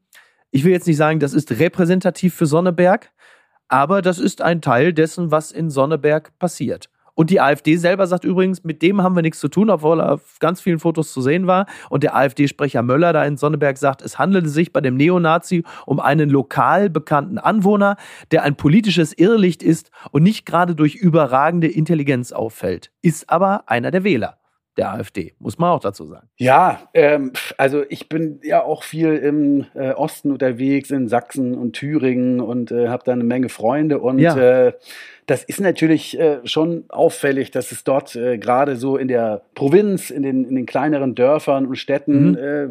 ich 0.50 0.64
will 0.64 0.72
jetzt 0.72 0.86
nicht 0.86 0.96
sagen, 0.96 1.20
das 1.20 1.34
ist 1.34 1.52
repräsentativ 1.58 2.34
für 2.34 2.46
Sonneberg, 2.46 3.10
aber 3.68 4.00
das 4.00 4.18
ist 4.18 4.40
ein 4.40 4.62
Teil 4.62 4.94
dessen, 4.94 5.30
was 5.30 5.52
in 5.52 5.68
Sonneberg 5.68 6.38
passiert. 6.38 6.88
Und 7.20 7.28
die 7.28 7.38
AfD 7.38 7.76
selber 7.76 8.06
sagt 8.06 8.24
übrigens, 8.24 8.64
mit 8.64 8.80
dem 8.80 9.02
haben 9.02 9.14
wir 9.14 9.20
nichts 9.20 9.40
zu 9.40 9.48
tun, 9.48 9.68
obwohl 9.68 10.00
er 10.00 10.14
auf 10.14 10.38
ganz 10.38 10.62
vielen 10.62 10.78
Fotos 10.78 11.12
zu 11.12 11.20
sehen 11.20 11.46
war. 11.46 11.66
Und 11.90 12.02
der 12.02 12.16
AfD-Sprecher 12.16 12.80
Möller 12.82 13.12
da 13.12 13.26
in 13.26 13.36
Sonneberg 13.36 13.76
sagt, 13.76 14.00
es 14.00 14.18
handelte 14.18 14.48
sich 14.48 14.72
bei 14.72 14.80
dem 14.80 14.96
Neonazi 14.96 15.64
um 15.84 16.00
einen 16.00 16.30
lokal 16.30 16.88
bekannten 16.88 17.36
Anwohner, 17.36 17.96
der 18.30 18.44
ein 18.44 18.56
politisches 18.56 19.12
Irrlicht 19.12 19.62
ist 19.62 19.90
und 20.12 20.22
nicht 20.22 20.46
gerade 20.46 20.74
durch 20.74 20.94
überragende 20.94 21.68
Intelligenz 21.68 22.32
auffällt, 22.32 22.90
ist 23.02 23.28
aber 23.28 23.64
einer 23.66 23.90
der 23.90 24.02
Wähler 24.02 24.38
der 24.76 24.94
AfD, 24.94 25.34
muss 25.38 25.58
man 25.58 25.70
auch 25.70 25.80
dazu 25.80 26.06
sagen. 26.06 26.28
Ja, 26.38 26.80
ähm, 26.94 27.32
also 27.58 27.84
ich 27.90 28.08
bin 28.08 28.40
ja 28.42 28.62
auch 28.62 28.82
viel 28.82 29.14
im 29.16 29.66
äh, 29.74 29.90
Osten 29.90 30.30
unterwegs, 30.32 30.90
in 30.90 31.06
Sachsen 31.06 31.54
und 31.54 31.74
Thüringen 31.74 32.40
und 32.40 32.70
äh, 32.70 32.88
habe 32.88 33.02
da 33.04 33.12
eine 33.12 33.24
Menge 33.24 33.50
Freunde 33.50 33.98
und 33.98 34.20
ja. 34.20 34.36
äh, 34.36 34.72
das 35.30 35.44
ist 35.44 35.60
natürlich 35.60 36.18
äh, 36.18 36.40
schon 36.44 36.86
auffällig, 36.88 37.52
dass 37.52 37.70
es 37.70 37.84
dort 37.84 38.16
äh, 38.16 38.36
gerade 38.36 38.74
so 38.74 38.96
in 38.96 39.06
der 39.06 39.42
Provinz, 39.54 40.10
in 40.10 40.24
den, 40.24 40.44
in 40.44 40.56
den 40.56 40.66
kleineren 40.66 41.14
Dörfern 41.14 41.66
und 41.66 41.76
Städten 41.76 42.30
mhm. 42.30 42.36
äh, 42.36 42.68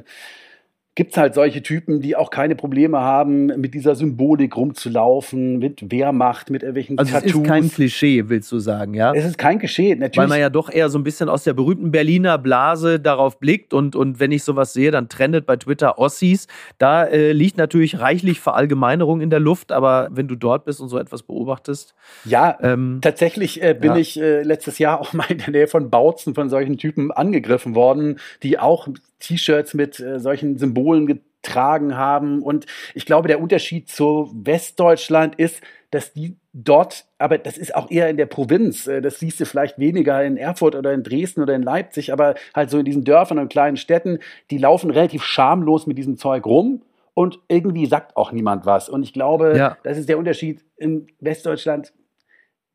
gibt 0.96 1.12
es 1.12 1.18
halt 1.18 1.34
solche 1.34 1.64
Typen, 1.64 2.02
die 2.02 2.16
auch 2.16 2.30
keine 2.30 2.56
Probleme 2.56 3.00
haben, 3.00 3.46
mit 3.46 3.74
dieser 3.74 3.96
Symbolik 3.96 4.58
rumzulaufen, 4.58 5.58
mit 5.58 5.92
Wehrmacht, 5.92 6.50
mit 6.50 6.62
irgendwelchen 6.62 6.98
also 7.00 7.14
Tattoos. 7.14 7.32
Es 7.32 7.38
ist 7.38 7.48
kein 7.48 7.72
Klischee, 7.72 8.24
willst 8.28 8.52
du 8.52 8.60
sagen, 8.60 8.94
ja? 8.94 9.14
Es 9.14 9.24
ist 9.24 9.38
kein 9.38 9.60
Klischee, 9.60 9.96
natürlich. 9.96 10.18
Weil 10.18 10.28
man 10.28 10.40
ja 10.40 10.50
doch 10.50 10.70
eher 10.70 10.90
so 10.90 11.00
ein 11.00 11.04
bisschen 11.04 11.30
aus 11.30 11.44
der 11.46 11.54
berühmten 11.54 11.92
Berliner 11.92 12.38
Blase 12.38 13.00
darauf 13.00 13.40
blickt 13.40 13.74
und, 13.74 13.96
und 13.96 14.20
wenn 14.20 14.32
ich 14.32 14.44
sowas 14.44 14.74
sehe, 14.74 14.92
dann 14.92 15.08
trendet 15.08 15.46
bei 15.46 15.56
Twitter 15.56 16.00
Ossis. 16.00 16.48
Da 16.80 17.06
äh, 17.06 17.32
liegt 17.32 17.58
natürlich 17.58 18.00
reichlich 18.00 18.42
Verallgemeinerung 18.42 19.22
in 19.22 19.30
der 19.30 19.40
Luft, 19.40 19.72
aber 19.72 20.10
wenn 20.12 20.28
du 20.28 20.36
dort 20.36 20.66
bist 20.66 20.82
und 20.82 20.90
so 20.90 20.98
etwas 20.98 21.24
beobachtest. 21.24 21.94
Ja, 22.26 22.58
ähm, 22.62 23.00
tatsächlich 23.02 23.64
äh, 23.64 23.74
bin 23.74 23.92
ja. 23.92 23.98
ich 23.98 24.20
äh, 24.20 24.42
letztes 24.44 24.80
Jahr 24.80 25.00
auch 25.02 25.14
mal 25.14 25.28
in 25.30 25.38
der 25.38 25.52
Nähe 25.52 25.68
von 25.68 25.90
Bautzen 25.90 26.36
von 26.36 26.50
solchen 26.50 26.78
Typen 26.78 27.12
angegriffen 27.12 27.74
worden, 27.76 28.20
die 28.44 28.60
auch 28.60 28.90
T-Shirts 29.20 29.74
mit 29.74 30.00
äh, 30.00 30.20
solchen 30.20 30.58
Symbolen 30.58 31.06
getragen 31.06 31.96
haben. 31.96 32.42
Und 32.42 32.66
ich 32.94 33.06
glaube, 33.06 33.28
der 33.28 33.42
Unterschied 33.42 33.90
zu 33.90 34.32
Westdeutschland 34.34 35.36
ist, 35.36 35.62
dass 35.92 36.14
die 36.14 36.38
dort, 36.54 37.06
aber 37.18 37.38
das 37.38 37.58
ist 37.58 37.76
auch 37.76 37.90
eher 37.90 38.10
in 38.10 38.18
der 38.18 38.26
Provinz, 38.26 38.88
äh, 38.88 39.02
das 39.02 39.20
siehst 39.20 39.40
du 39.40 39.46
vielleicht 39.46 39.80
weniger 39.80 40.24
in 40.24 40.38
Erfurt 40.38 40.76
oder 40.76 40.94
in 40.94 41.04
Dresden 41.04 41.42
oder 41.42 41.56
in 41.56 41.64
Leipzig, 41.64 42.14
aber 42.14 42.36
halt 42.54 42.70
so 42.70 42.80
in 42.80 42.86
diesen 42.86 43.04
Dörfern 43.04 43.40
und 43.40 43.50
kleinen 43.50 43.78
Städten, 43.78 44.20
die 44.52 44.58
laufen 44.58 44.92
relativ 44.92 45.24
schamlos 45.24 45.88
mit 45.88 45.98
diesem 45.98 46.18
Zeug 46.18 46.46
rum 46.46 46.84
und 47.14 47.40
irgendwie 47.48 47.86
sagt 47.86 48.16
auch 48.16 48.32
niemand 48.32 48.66
was. 48.66 48.88
Und 48.88 49.04
ich 49.04 49.14
glaube, 49.14 49.58
ja. 49.58 49.78
das 49.84 49.98
ist 49.98 50.10
der 50.10 50.18
Unterschied. 50.18 50.64
In 50.78 51.08
Westdeutschland 51.20 51.92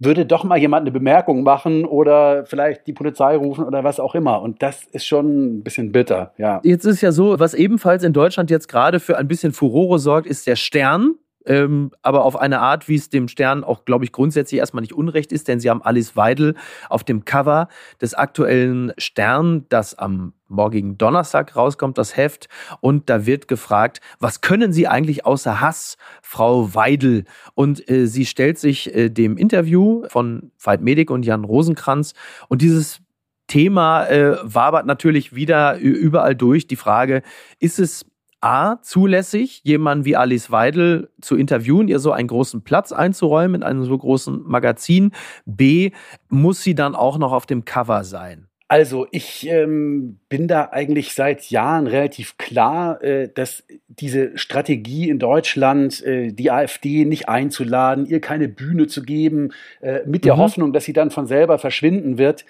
würde 0.05 0.27
doch 0.27 0.45
mal 0.45 0.59
jemand 0.59 0.83
eine 0.83 0.91
Bemerkung 0.91 1.43
machen 1.43 1.85
oder 1.85 2.45
vielleicht 2.47 2.87
die 2.87 2.93
Polizei 2.93 3.37
rufen 3.37 3.65
oder 3.65 3.85
was 3.85 4.01
auch 4.01 4.15
immer. 4.15 4.43
Und 4.43 4.63
das 4.63 4.85
ist 4.93 5.07
schon 5.07 5.59
ein 5.59 5.63
bisschen 5.63 5.93
bitter, 5.93 6.33
ja. 6.39 6.61
Jetzt 6.63 6.85
ist 6.85 7.01
ja 7.01 7.13
so, 7.13 7.39
was 7.39 7.55
ebenfalls 7.55 8.05
in 8.05 8.13
Deutschland 8.13 8.51
jetzt 8.51 8.69
gerade 8.69 9.01
für 9.01 9.17
ein 9.17 9.29
bisschen 9.29 9.53
Furore 9.53 9.99
sorgt, 9.99 10.27
ist 10.27 10.47
der 10.47 10.57
Stern 10.57 11.15
ähm, 11.47 11.91
aber 12.03 12.25
auf 12.25 12.37
eine 12.37 12.61
Art, 12.61 12.89
wie 12.89 12.95
es 12.95 13.11
dem 13.11 13.29
Stern 13.29 13.65
auch, 13.65 13.85
glaube 13.85 14.05
ich, 14.05 14.13
grundsätzlich 14.13 14.59
erstmal 14.59 14.83
nicht 14.83 14.95
unrecht 14.95 15.33
ist, 15.33 15.49
denn 15.49 15.61
sie 15.61 15.71
haben 15.71 15.83
Alice 15.83 16.17
Weidel 16.17 16.55
auf 16.89 17.05
dem 17.05 17.25
Cover 17.25 17.69
des 18.01 18.15
aktuellen 18.15 18.93
Stern, 18.99 19.67
das 19.69 19.95
am 19.95 20.33
morgigen 20.49 20.97
Donnerstag 20.99 21.57
rauskommt, 21.57 21.99
das 21.99 22.17
Heft, 22.17 22.49
und 22.81 23.11
da 23.11 23.27
wird 23.27 23.49
gefragt, 23.49 24.01
was 24.21 24.41
können 24.41 24.73
Sie 24.73 24.87
eigentlich 24.87 25.27
außer 25.27 25.61
Hass, 25.61 25.97
Frau 26.23 26.75
Weidel? 26.75 27.25
Und 27.55 27.89
äh, 27.91 28.07
sie 28.07 28.27
stellt 28.27 28.59
sich 28.59 28.95
äh, 28.95 29.11
dem 29.11 29.37
Interview 29.37 30.05
von 30.09 30.53
Veit 30.59 30.81
Medik 30.81 31.11
und 31.11 31.25
Jan 31.25 31.45
Rosenkranz 31.45 32.15
und 32.49 32.63
dieses 32.63 33.01
Thema 33.47 34.07
äh, 34.07 34.37
wabert 34.43 34.87
natürlich 34.87 35.35
wieder 35.35 35.77
überall 35.77 36.35
durch. 36.35 36.67
Die 36.67 36.77
Frage, 36.77 37.23
ist 37.59 37.79
es 37.79 38.07
A, 38.45 38.83
zulässig, 38.83 39.63
jemanden 39.65 40.05
wie 40.05 40.17
Alice 40.17 40.51
Weidel 40.51 41.09
zu 41.23 41.35
interviewen, 41.35 41.89
ihr 41.89 41.99
so 41.99 42.13
einen 42.13 42.29
großen 42.29 42.63
Platz 42.63 42.93
einzuräumen 42.93 43.55
in 43.55 43.63
einem 43.63 43.85
so 43.85 43.97
großen 43.97 44.43
Magazin? 44.45 45.13
B, 45.47 45.93
muss 46.29 46.63
sie 46.63 46.75
dann 46.75 46.95
auch 46.95 47.17
noch 47.17 47.33
auf 47.33 47.47
dem 47.47 47.65
Cover 47.65 48.05
sein? 48.05 48.49
Also 48.69 49.07
ich 49.13 49.47
ähm, 49.49 50.19
bin 50.29 50.47
da 50.47 50.69
eigentlich 50.73 51.15
seit 51.15 51.49
Jahren 51.51 51.87
relativ 51.87 52.37
klar, 52.37 53.03
äh, 53.03 53.31
dass 53.33 53.65
diese 53.89 54.37
Strategie 54.37 55.09
in 55.09 55.19
Deutschland, 55.19 56.03
äh, 56.05 56.31
die 56.31 56.51
AfD 56.51 57.07
nicht 57.07 57.31
einzuladen, 57.31 58.05
ihr 58.05 58.21
keine 58.21 58.49
Bühne 58.49 58.89
zu 58.89 59.03
geben, 59.03 59.53
äh, 59.81 60.01
mit 60.05 60.27
der 60.27 60.35
mhm. 60.35 60.41
Hoffnung, 60.41 60.73
dass 60.75 60.85
sie 60.85 60.93
dann 60.93 61.11
von 61.11 61.27
selber 61.27 61.59
verschwinden 61.59 62.19
wird, 62.19 62.45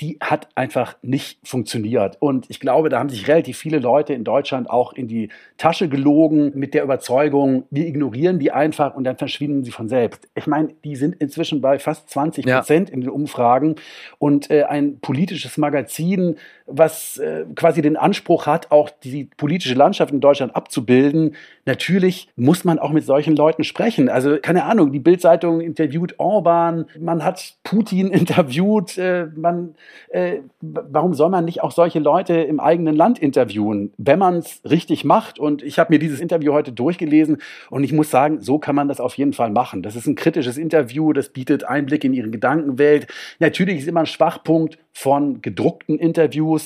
die 0.00 0.18
hat 0.20 0.48
einfach 0.54 0.96
nicht 1.02 1.38
funktioniert. 1.46 2.16
Und 2.20 2.48
ich 2.48 2.58
glaube, 2.58 2.88
da 2.88 2.98
haben 2.98 3.10
sich 3.10 3.28
relativ 3.28 3.58
viele 3.58 3.78
Leute 3.78 4.14
in 4.14 4.24
Deutschland 4.24 4.70
auch 4.70 4.94
in 4.94 5.08
die 5.08 5.28
Tasche 5.58 5.88
gelogen 5.88 6.52
mit 6.54 6.72
der 6.72 6.82
Überzeugung, 6.84 7.64
wir 7.70 7.86
ignorieren 7.86 8.38
die 8.38 8.50
einfach 8.50 8.94
und 8.94 9.04
dann 9.04 9.18
verschwinden 9.18 9.62
sie 9.62 9.70
von 9.70 9.88
selbst. 9.88 10.28
Ich 10.34 10.46
meine, 10.46 10.68
die 10.84 10.96
sind 10.96 11.16
inzwischen 11.16 11.60
bei 11.60 11.78
fast 11.78 12.08
20 12.08 12.46
Prozent 12.46 12.88
ja. 12.88 12.94
in 12.94 13.02
den 13.02 13.10
Umfragen 13.10 13.76
und 14.18 14.50
äh, 14.50 14.64
ein 14.64 15.00
politisches 15.00 15.58
Magazin, 15.58 16.36
was 16.70 17.18
äh, 17.18 17.44
quasi 17.54 17.82
den 17.82 17.96
Anspruch 17.96 18.46
hat, 18.46 18.70
auch 18.70 18.90
die 18.90 19.24
politische 19.36 19.74
Landschaft 19.74 20.12
in 20.12 20.20
Deutschland 20.20 20.54
abzubilden. 20.56 21.34
Natürlich 21.66 22.28
muss 22.36 22.64
man 22.64 22.78
auch 22.78 22.90
mit 22.90 23.04
solchen 23.04 23.36
Leuten 23.36 23.64
sprechen. 23.64 24.08
Also 24.08 24.38
keine 24.40 24.64
Ahnung, 24.64 24.92
die 24.92 24.98
Bildzeitung 24.98 25.60
interviewt 25.60 26.14
Orban, 26.18 26.86
man 26.98 27.24
hat 27.24 27.54
Putin 27.64 28.08
interviewt, 28.10 28.96
äh, 28.98 29.26
man 29.34 29.74
äh, 30.10 30.38
warum 30.60 31.14
soll 31.14 31.30
man 31.30 31.44
nicht 31.44 31.62
auch 31.62 31.72
solche 31.72 31.98
Leute 31.98 32.34
im 32.34 32.60
eigenen 32.60 32.96
Land 32.96 33.18
interviewen, 33.18 33.92
wenn 33.98 34.18
man 34.18 34.38
es 34.38 34.60
richtig 34.68 35.04
macht? 35.04 35.38
Und 35.38 35.62
ich 35.62 35.78
habe 35.78 35.92
mir 35.92 35.98
dieses 35.98 36.20
Interview 36.20 36.52
heute 36.52 36.72
durchgelesen 36.72 37.38
und 37.70 37.84
ich 37.84 37.92
muss 37.92 38.10
sagen, 38.10 38.40
so 38.40 38.58
kann 38.58 38.74
man 38.74 38.88
das 38.88 39.00
auf 39.00 39.14
jeden 39.14 39.32
Fall 39.32 39.50
machen. 39.50 39.82
Das 39.82 39.96
ist 39.96 40.06
ein 40.06 40.14
kritisches 40.14 40.58
Interview, 40.58 41.12
das 41.12 41.30
bietet 41.30 41.64
Einblick 41.64 42.04
in 42.04 42.12
ihre 42.12 42.30
Gedankenwelt. 42.30 43.06
Natürlich 43.38 43.78
ist 43.78 43.88
immer 43.88 44.00
ein 44.00 44.06
Schwachpunkt 44.06 44.78
von 44.92 45.40
gedruckten 45.40 45.98
Interviews, 45.98 46.59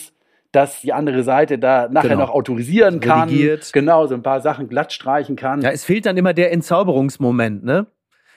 dass 0.54 0.82
die 0.82 0.92
andere 0.92 1.22
Seite 1.24 1.58
da 1.58 1.88
nachher 1.88 2.10
genau. 2.10 2.22
noch 2.22 2.30
autorisieren 2.30 3.00
kann. 3.00 3.28
Redigiert. 3.28 3.72
Genau, 3.72 4.06
so 4.06 4.14
ein 4.14 4.22
paar 4.22 4.40
Sachen 4.40 4.68
glatt 4.68 4.92
streichen 4.92 5.36
kann. 5.36 5.62
Ja, 5.62 5.70
es 5.70 5.84
fehlt 5.84 6.06
dann 6.06 6.16
immer 6.16 6.32
der 6.32 6.52
Entzauberungsmoment, 6.52 7.64
ne? 7.64 7.86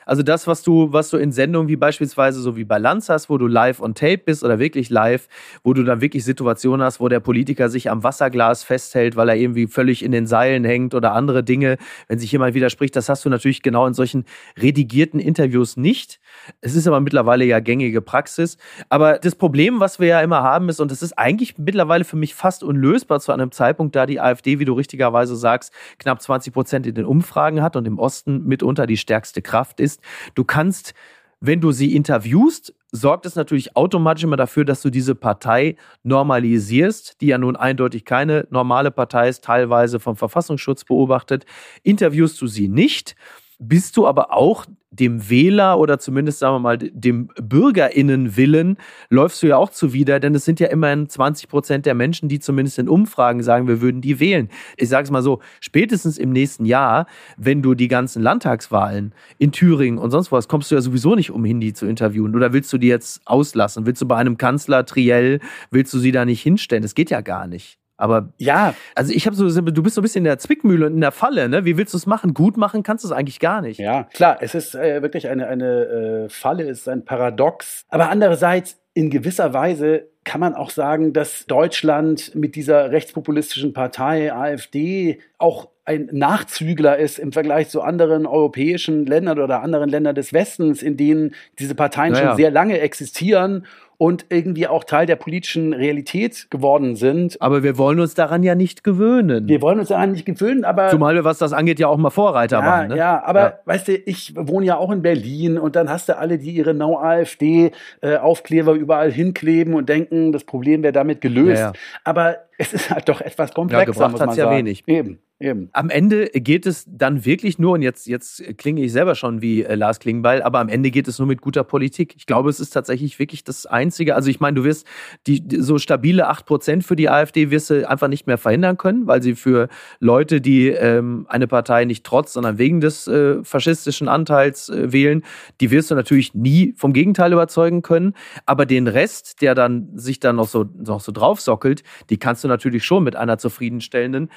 Also 0.08 0.24
das, 0.24 0.48
was 0.48 0.64
du, 0.64 0.94
was 0.94 1.10
du 1.10 1.18
in 1.18 1.34
Sendungen 1.34 1.68
wie 1.68 1.76
beispielsweise 1.76 2.40
so 2.40 2.56
wie 2.56 2.66
Lanz 2.68 3.10
hast, 3.10 3.30
wo 3.30 3.38
du 3.38 3.46
live 3.46 3.82
on 3.82 3.94
tape 3.94 4.20
bist 4.20 4.44
oder 4.44 4.58
wirklich 4.58 4.90
live, 4.90 5.28
wo 5.64 5.74
du 5.74 5.84
dann 5.84 6.00
wirklich 6.00 6.24
Situationen 6.24 6.86
hast, 6.86 7.00
wo 7.02 7.10
der 7.10 7.20
Politiker 7.20 7.70
sich 7.70 7.90
am 7.90 8.04
Wasserglas 8.04 8.64
festhält, 8.64 9.18
weil 9.18 9.28
er 9.30 9.36
irgendwie 9.36 9.68
völlig 9.68 10.04
in 10.04 10.14
den 10.14 10.26
Seilen 10.26 10.64
hängt 10.64 10.96
oder 10.96 11.12
andere 11.12 11.44
Dinge, 11.44 11.78
wenn 12.08 12.20
sich 12.20 12.32
jemand 12.32 12.54
widerspricht, 12.54 12.96
das 12.96 13.10
hast 13.10 13.26
du 13.26 13.30
natürlich 13.30 13.62
genau 13.62 13.86
in 13.86 13.94
solchen 13.94 14.24
redigierten 14.58 15.20
Interviews 15.20 15.76
nicht. 15.76 16.20
Es 16.62 16.76
ist 16.76 16.88
aber 16.88 17.02
mittlerweile 17.02 17.44
ja 17.46 17.60
gängige 17.60 18.02
Praxis. 18.02 18.58
Aber 18.90 19.20
das 19.20 19.36
Problem, 19.36 19.80
was 19.80 20.00
wir 20.00 20.08
ja 20.08 20.22
immer 20.22 20.42
haben, 20.42 20.70
ist, 20.70 20.80
und 20.80 20.92
das 20.92 21.02
ist 21.02 21.18
eigentlich 21.18 21.58
mittlerweile 21.58 22.06
für 22.06 22.16
mich 22.16 22.34
fast 22.34 22.64
unlösbar 22.64 23.20
zu 23.20 23.32
einem 23.34 23.52
Zeitpunkt, 23.52 23.96
da 23.96 24.06
die 24.06 24.22
AfD, 24.22 24.60
wie 24.60 24.66
du 24.66 24.74
richtigerweise 24.74 25.36
sagst, 25.36 25.74
knapp 26.00 26.22
20 26.22 26.54
Prozent 26.54 26.88
in 26.88 26.96
den 26.96 27.06
Umfragen 27.06 27.62
hat 27.62 27.76
und 27.76 27.86
im 27.86 28.00
Osten 28.00 28.46
mitunter 28.46 28.88
die 28.88 28.98
stärkste 28.98 29.42
Kraft 29.42 29.80
ist. 29.80 29.97
Du 30.36 30.44
kannst, 30.44 30.94
wenn 31.40 31.62
du 31.62 31.72
sie 31.72 31.96
interviewst, 31.96 32.74
sorgt 32.92 33.26
es 33.26 33.36
natürlich 33.36 33.76
automatisch 33.76 34.24
immer 34.24 34.38
dafür, 34.38 34.66
dass 34.66 34.82
du 34.82 34.90
diese 34.90 35.16
Partei 35.16 35.76
normalisierst, 36.04 37.22
die 37.22 37.28
ja 37.28 37.38
nun 37.38 37.56
eindeutig 37.56 38.06
keine 38.06 38.48
normale 38.50 38.92
Partei 38.92 39.30
ist, 39.30 39.44
teilweise 39.44 40.00
vom 40.00 40.16
Verfassungsschutz 40.16 40.86
beobachtet. 40.86 41.46
Interviewst 41.84 42.42
du 42.42 42.48
sie 42.48 42.68
nicht, 42.68 43.16
bist 43.60 43.98
du 43.98 44.08
aber 44.08 44.34
auch 44.34 44.66
dem 44.90 45.30
Wähler 45.30 45.80
oder 45.80 46.00
zumindest 46.00 46.40
sagen 46.40 46.56
wir 46.56 46.60
mal 46.60 46.78
dem 46.78 47.30
Bürgerinnenwillen 47.42 48.78
läufst 49.10 49.44
du 49.44 49.48
ja 49.48 49.58
auch 49.58 49.70
zuwider, 49.70 50.20
denn 50.20 50.34
es 50.34 50.46
sind 50.46 50.60
ja 50.60 50.68
immerhin 50.68 51.10
20 51.10 51.50
Prozent 51.50 51.86
der 51.86 51.94
Menschen, 51.94 52.30
die 52.30 52.40
zumindest 52.40 52.80
in 52.80 52.90
Umfragen 52.90 53.44
sagen, 53.44 53.68
wir 53.68 53.82
würden 53.82 54.02
die 54.02 54.20
wählen. 54.20 54.50
Ich 54.78 54.90
sage 54.90 55.04
es 55.04 55.12
mal 55.12 55.22
so, 55.22 55.40
spätestens 55.60 56.18
im 56.18 56.32
nächsten 56.32 56.66
Jahr, 56.66 57.06
wenn 57.38 57.62
du 57.62 57.74
die 57.74 57.88
ganzen 57.88 58.22
Landtagswahlen 58.22 59.14
in 59.38 59.52
Thüringen 59.52 60.00
und 60.00 60.12
sonst 60.12 60.32
was, 60.32 60.48
kommst 60.48 60.72
du 60.72 60.76
ja 60.76 60.82
sowieso 60.82 61.16
nicht 61.16 61.32
umhin, 61.32 61.60
die 61.60 61.74
zu 61.74 61.86
interviewen. 61.86 62.36
Oder 62.36 62.54
willst 62.54 62.72
du 62.72 62.78
die 62.78 62.88
jetzt 62.88 63.22
auslassen? 63.26 63.86
Willst 63.86 64.02
du 64.02 64.08
bei 64.08 64.16
einem 64.16 64.38
Kanzler 64.38 64.86
Triell, 64.86 65.40
willst 65.70 65.94
du 65.94 66.00
sie 66.00 66.12
da 66.12 66.26
nicht 66.26 66.42
hinstellen? 66.42 66.84
Das 66.84 66.96
geht 66.96 67.10
ja 67.10 67.22
gar 67.22 67.48
nicht. 67.48 67.78
Aber 67.98 68.30
ja, 68.38 68.76
also 68.96 69.12
ich 69.12 69.26
habe 69.26 69.36
so, 69.36 69.50
du 69.50 69.84
bist 69.84 69.96
so 69.96 70.02
ein 70.02 70.04
bisschen 70.04 70.20
in 70.20 70.26
der 70.26 70.38
Zwickmühle 70.38 70.86
und 70.86 70.94
in 70.94 71.02
der 71.02 71.12
Falle, 71.12 71.50
ne? 71.50 71.66
Wie 71.66 71.78
willst 71.78 71.94
du 71.94 71.98
es 71.98 72.06
machen? 72.06 72.34
Gut 72.34 72.56
machen 72.56 72.84
kannst 72.84 73.04
du 73.04 73.08
es 73.08 73.12
eigentlich 73.12 73.40
gar 73.40 73.62
nicht. 73.62 73.80
Ja, 73.80 74.04
klar, 74.14 74.38
es 74.40 74.54
ist 74.56 74.76
äh, 74.76 75.02
wirklich 75.02 75.28
eine, 75.28 75.48
eine 75.48 76.26
äh, 76.26 76.30
Falle, 76.30 76.70
es 76.70 76.80
ist 76.82 76.90
ein 76.90 77.04
Paradox. 77.04 77.86
Aber 77.90 78.10
andererseits, 78.10 78.78
in 78.94 79.10
gewisser 79.10 79.54
Weise 79.54 80.08
kann 80.24 80.42
man 80.42 80.56
auch 80.56 80.70
sagen, 80.70 81.14
dass 81.14 81.46
Deutschland 81.46 82.36
mit 82.36 82.56
dieser 82.56 82.92
rechtspopulistischen 82.92 83.74
Partei 83.74 84.34
AfD 84.34 85.20
auch 85.38 85.70
ein 85.86 86.10
Nachzügler 86.12 86.98
ist 86.98 87.18
im 87.18 87.32
Vergleich 87.32 87.70
zu 87.70 87.82
anderen 87.82 88.26
europäischen 88.26 89.06
Ländern 89.06 89.40
oder 89.40 89.62
anderen 89.64 89.88
Ländern 89.88 90.16
des 90.16 90.34
Westens, 90.34 90.84
in 90.84 90.98
denen 90.98 91.34
diese 91.60 91.76
Parteien 91.76 92.12
naja. 92.12 92.28
schon 92.28 92.36
sehr 92.36 92.52
lange 92.52 92.80
existieren 92.82 93.66
und 94.00 94.28
irgendwie 94.30 94.68
auch 94.68 94.84
Teil 94.84 95.08
der 95.08 95.16
politischen 95.16 95.74
Realität 95.74 96.52
geworden 96.52 96.96
sind. 96.96 97.42
Aber 97.42 97.64
wir 97.64 97.78
wollen 97.78 98.00
uns 98.00 98.14
daran 98.14 98.44
ja 98.44 98.54
nicht 98.54 98.84
gewöhnen. 98.84 99.48
Wir 99.48 99.62
wollen 99.62 99.80
uns 99.80 99.90
daran 99.90 100.12
nicht 100.12 100.26
gewöhnen, 100.26 100.66
aber. 100.66 100.90
Zumal 100.90 101.16
wir, 101.16 101.24
was 101.24 101.40
das 101.40 101.52
angeht, 101.52 101.80
ja 101.80 101.88
auch 101.88 101.98
mal 101.98 102.12
Vorreiter 102.12 102.60
ja, 102.60 102.66
waren. 102.66 102.88
Ne? 102.90 102.98
Ja, 102.98 103.24
aber 103.24 103.42
ja. 103.42 103.60
weißt 103.66 103.88
du, 103.88 103.96
ich 103.96 104.34
wohne 104.36 104.68
ja 104.68 104.78
auch 104.78 104.92
in 104.92 105.02
Berlin 105.02 105.58
und 105.58 105.76
dann 105.76 105.90
hast 105.90 106.10
du 106.10 106.18
alle, 106.18 106.38
die 106.38 106.52
ihre 106.52 106.76
No-AfD-Aufkleber 106.76 108.74
äh, 108.74 108.78
überall 108.78 109.12
hinkleben 109.12 109.74
und 109.74 109.90
denken, 109.90 110.32
das 110.32 110.44
Problem 110.44 110.84
wäre 110.84 110.94
damit 110.94 111.20
gelöst. 111.22 111.62
Ja, 111.62 111.74
aber 112.04 112.38
es 112.60 112.74
ist 112.74 112.92
halt 112.92 113.10
doch 113.10 113.22
etwas 113.22 113.54
komplexer. 113.54 114.00
Ja, 114.00 114.08
gebracht 114.08 114.22
hat 114.22 114.30
es 114.32 114.38
ja 114.38 114.52
wenig. 114.52 114.84
Eben. 114.88 115.20
Eben. 115.40 115.70
Am 115.74 115.92
Ende 115.92 116.30
geht 116.30 116.66
es 116.66 116.86
dann 116.88 117.24
wirklich 117.24 117.60
nur, 117.60 117.74
und 117.74 117.84
jetzt, 117.84 118.08
jetzt 118.08 118.44
klinge 118.58 118.82
ich 118.82 118.92
selber 118.92 119.14
schon 119.14 119.40
wie 119.40 119.62
äh, 119.62 119.76
Lars 119.76 120.00
Klingbeil, 120.00 120.42
aber 120.42 120.58
am 120.60 120.68
Ende 120.68 120.90
geht 120.90 121.08
es 121.08 121.20
nur 121.20 121.28
mit 121.28 121.42
guter 121.42 121.64
Politik. 121.64 122.16
Ich 122.18 122.26
glaube, 122.26 122.50
es 122.50 122.60
ist 122.60 122.72
tatsächlich 122.72 123.20
wirklich 123.20 123.44
das 123.44 123.68
Einzige. 123.68 124.16
Also 124.16 124.32
ich 124.32 124.40
meine, 124.40 124.56
du 124.56 124.64
wirst 124.64 124.88
die, 125.28 125.44
so 125.60 125.78
stabile 125.78 126.32
8% 126.32 126.82
für 126.82 126.96
die 126.96 127.08
AfD 127.08 127.52
wirst 127.52 127.70
du 127.70 127.88
einfach 127.88 128.08
nicht 128.08 128.26
mehr 128.26 128.40
verhindern 128.40 128.78
können, 128.78 129.06
weil 129.06 129.22
sie 129.22 129.36
für 129.36 129.68
Leute, 130.00 130.42
die 130.42 130.70
ähm, 130.70 131.28
eine 131.30 131.46
Partei 131.46 131.86
nicht 131.86 132.04
trotz, 132.04 132.34
sondern 132.34 132.58
wegen 132.58 132.82
des 132.82 133.08
äh, 133.08 133.44
faschistischen 133.44 134.08
Anteils 134.08 134.70
äh, 134.70 134.92
wählen, 134.92 135.24
die 135.62 135.70
wirst 135.70 135.92
du 135.92 135.96
natürlich 135.96 136.34
nie 136.34 136.74
vom 136.76 136.94
Gegenteil 136.94 137.32
überzeugen 137.32 137.84
können. 137.84 138.16
Aber 138.48 138.66
den 138.66 138.88
Rest, 138.88 139.44
der 139.44 139.54
dann 139.54 139.90
sich 139.94 140.20
dann 140.20 140.38
noch 140.38 140.48
so, 140.48 140.66
noch 140.76 141.00
so 141.00 141.12
draufsockelt, 141.12 141.84
die 142.10 142.18
kannst 142.18 142.44
du 142.44 142.48
natürlich 142.48 142.84
schon 142.84 143.04
mit 143.04 143.16
einer 143.16 143.38
zufriedenstellenden 143.38 144.32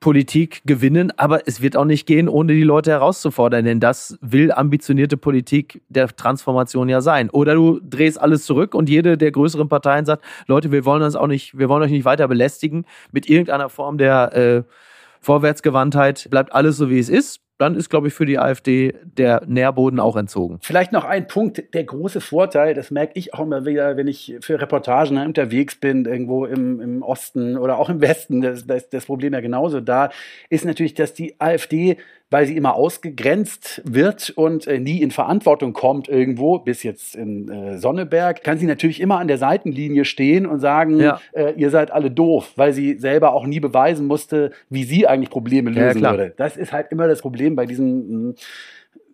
Politik 0.00 0.62
gewinnen, 0.66 1.12
aber 1.16 1.46
es 1.46 1.62
wird 1.62 1.76
auch 1.76 1.86
nicht 1.86 2.06
gehen, 2.06 2.28
ohne 2.28 2.52
die 2.52 2.62
Leute 2.62 2.90
herauszufordern, 2.90 3.64
denn 3.64 3.80
das 3.80 4.18
will 4.20 4.52
ambitionierte 4.52 5.16
Politik 5.16 5.82
der 5.88 6.08
Transformation 6.08 6.88
ja 6.88 7.00
sein. 7.00 7.30
Oder 7.30 7.54
du 7.54 7.80
drehst 7.80 8.20
alles 8.20 8.44
zurück 8.44 8.74
und 8.74 8.88
jede 8.90 9.16
der 9.16 9.30
größeren 9.30 9.68
Parteien 9.68 10.04
sagt, 10.04 10.24
Leute, 10.46 10.72
wir 10.72 10.84
wollen 10.84 11.02
uns 11.02 11.16
auch 11.16 11.26
nicht, 11.26 11.56
wir 11.58 11.68
wollen 11.68 11.82
euch 11.82 11.90
nicht 11.90 12.04
weiter 12.04 12.28
belästigen 12.28 12.84
mit 13.12 13.28
irgendeiner 13.30 13.70
Form 13.70 13.96
der 13.96 14.36
äh, 14.36 14.62
Vorwärtsgewandtheit, 15.20 16.28
bleibt 16.30 16.52
alles 16.52 16.76
so 16.76 16.90
wie 16.90 16.98
es 16.98 17.08
ist 17.08 17.43
dann 17.58 17.76
ist, 17.76 17.88
glaube 17.88 18.08
ich, 18.08 18.14
für 18.14 18.26
die 18.26 18.38
AfD 18.38 18.94
der 19.04 19.42
Nährboden 19.46 20.00
auch 20.00 20.16
entzogen. 20.16 20.58
Vielleicht 20.60 20.92
noch 20.92 21.04
ein 21.04 21.28
Punkt, 21.28 21.62
der 21.72 21.84
große 21.84 22.20
Vorteil, 22.20 22.74
das 22.74 22.90
merke 22.90 23.12
ich 23.14 23.32
auch 23.32 23.40
immer 23.40 23.64
wieder, 23.64 23.96
wenn 23.96 24.08
ich 24.08 24.36
für 24.40 24.60
Reportagen 24.60 25.18
unterwegs 25.18 25.76
bin, 25.76 26.04
irgendwo 26.04 26.46
im, 26.46 26.80
im 26.80 27.02
Osten 27.02 27.56
oder 27.56 27.78
auch 27.78 27.88
im 27.88 28.00
Westen, 28.00 28.40
das, 28.40 28.66
das, 28.66 28.88
das 28.88 29.06
Problem 29.06 29.32
ja 29.34 29.40
genauso 29.40 29.80
da, 29.80 30.10
ist 30.50 30.64
natürlich, 30.64 30.94
dass 30.94 31.14
die 31.14 31.40
AfD 31.40 31.98
weil 32.34 32.46
sie 32.46 32.56
immer 32.56 32.74
ausgegrenzt 32.74 33.80
wird 33.84 34.30
und 34.30 34.66
äh, 34.66 34.80
nie 34.80 35.02
in 35.02 35.12
Verantwortung 35.12 35.72
kommt 35.72 36.08
irgendwo, 36.08 36.58
bis 36.58 36.82
jetzt 36.82 37.14
in 37.14 37.48
äh, 37.48 37.78
Sonneberg, 37.78 38.42
kann 38.42 38.58
sie 38.58 38.66
natürlich 38.66 39.00
immer 39.00 39.20
an 39.20 39.28
der 39.28 39.38
Seitenlinie 39.38 40.04
stehen 40.04 40.44
und 40.44 40.58
sagen, 40.58 40.98
ja. 40.98 41.20
äh, 41.30 41.52
ihr 41.52 41.70
seid 41.70 41.92
alle 41.92 42.10
doof, 42.10 42.50
weil 42.56 42.72
sie 42.72 42.98
selber 42.98 43.34
auch 43.34 43.46
nie 43.46 43.60
beweisen 43.60 44.08
musste, 44.08 44.50
wie 44.68 44.82
sie 44.82 45.06
eigentlich 45.06 45.30
Probleme 45.30 45.70
lösen 45.70 46.02
ja, 46.02 46.10
würde. 46.10 46.34
Das 46.36 46.56
ist 46.56 46.72
halt 46.72 46.90
immer 46.90 47.06
das 47.06 47.20
Problem 47.20 47.54
bei 47.54 47.66
diesen 47.66 48.32
mh, 48.32 48.34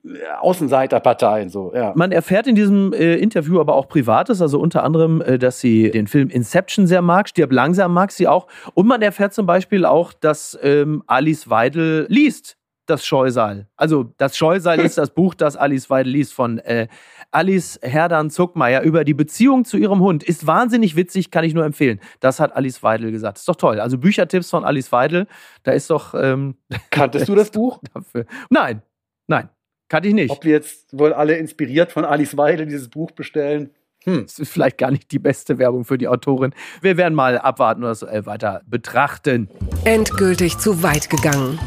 hm, 0.02 0.16
Außenseiterparteien 0.40 1.50
so. 1.50 1.74
Ja. 1.74 1.92
Man 1.94 2.12
erfährt 2.12 2.46
in 2.46 2.54
diesem 2.54 2.94
äh, 2.94 3.16
Interview 3.16 3.61
aber 3.61 3.74
auch 3.74 3.87
Privates, 3.87 4.40
also 4.40 4.59
unter 4.59 4.83
anderem, 4.83 5.20
äh, 5.20 5.38
dass 5.38 5.61
sie 5.61 5.90
den 5.90 6.06
Film 6.06 6.30
Inception 6.30 6.87
sehr 6.87 7.02
mag, 7.02 7.28
Stirb 7.28 7.52
langsam 7.52 7.92
mag 7.92 8.12
sie 8.12 8.28
auch. 8.28 8.46
Und 8.72 8.87
man 8.87 9.02
erfährt 9.02 9.35
zum 9.35 9.44
Beispiel 9.44 9.85
auch, 9.85 10.14
dass 10.14 10.59
ähm, 10.62 11.02
Alice 11.06 11.50
Weidel 11.50 12.06
liest 12.09 12.56
das 12.90 13.07
Scheusal. 13.07 13.68
Also 13.76 14.12
das 14.18 14.37
Scheusal 14.37 14.81
ist 14.81 14.98
das 14.98 15.11
Buch, 15.11 15.35
das 15.35 15.57
Alice 15.57 15.88
Weidel 15.88 16.12
liest 16.12 16.33
von 16.33 16.59
äh, 16.59 16.88
Alice 17.31 17.79
Herdan 17.83 18.31
Zuckmeier 18.31 18.83
über 18.83 19.05
die 19.05 19.14
Beziehung 19.14 19.64
zu 19.64 19.76
ihrem 19.76 20.00
Hund. 20.00 20.22
Ist 20.22 20.46
wahnsinnig 20.46 20.96
witzig, 20.96 21.31
kann 21.31 21.44
ich 21.44 21.55
nur 21.55 21.64
empfehlen. 21.64 22.00
Das 22.18 22.40
hat 22.40 22.55
Alice 22.57 22.83
Weidel 22.83 23.12
gesagt. 23.12 23.38
Ist 23.38 23.48
doch 23.48 23.57
toll. 23.57 23.81
Also 23.81 23.98
Büchertipps 23.98 24.50
von 24.50 24.64
Alice 24.64 24.92
Weidel, 24.92 25.26
da 25.62 25.72
ist 25.72 25.90
doch... 25.90 26.14
Ähm, 26.14 26.57
Kanntest 26.90 27.29
du 27.29 27.35
das 27.35 27.50
Buch? 27.50 27.81
Dafür. 27.94 28.26
Nein, 28.50 28.83
nein, 29.29 29.48
kannte 29.88 30.09
ich 30.09 30.14
nicht. 30.14 30.31
Ob 30.31 30.44
wir 30.44 30.53
jetzt 30.53 30.98
wohl 30.98 31.12
alle 31.12 31.37
inspiriert 31.37 31.92
von 31.92 32.05
Alice 32.05 32.37
Weidel 32.37 32.66
dieses 32.66 32.88
Buch 32.88 33.12
bestellen? 33.12 33.70
Hm. 34.05 34.22
Das 34.22 34.38
ist 34.38 34.50
vielleicht 34.50 34.79
gar 34.79 34.90
nicht 34.90 35.12
die 35.12 35.18
beste 35.18 35.59
Werbung 35.59 35.85
für 35.85 35.98
die 35.98 36.09
Autorin. 36.09 36.55
Wir 36.81 36.96
werden 36.96 37.14
mal 37.14 37.38
abwarten 37.38 37.83
und 37.83 37.90
das 37.90 38.03
äh, 38.03 38.24
weiter 38.24 38.62
betrachten. 38.66 39.48
Endgültig 39.85 40.59
zu 40.59 40.83
weit 40.83 41.11
gegangen. 41.11 41.59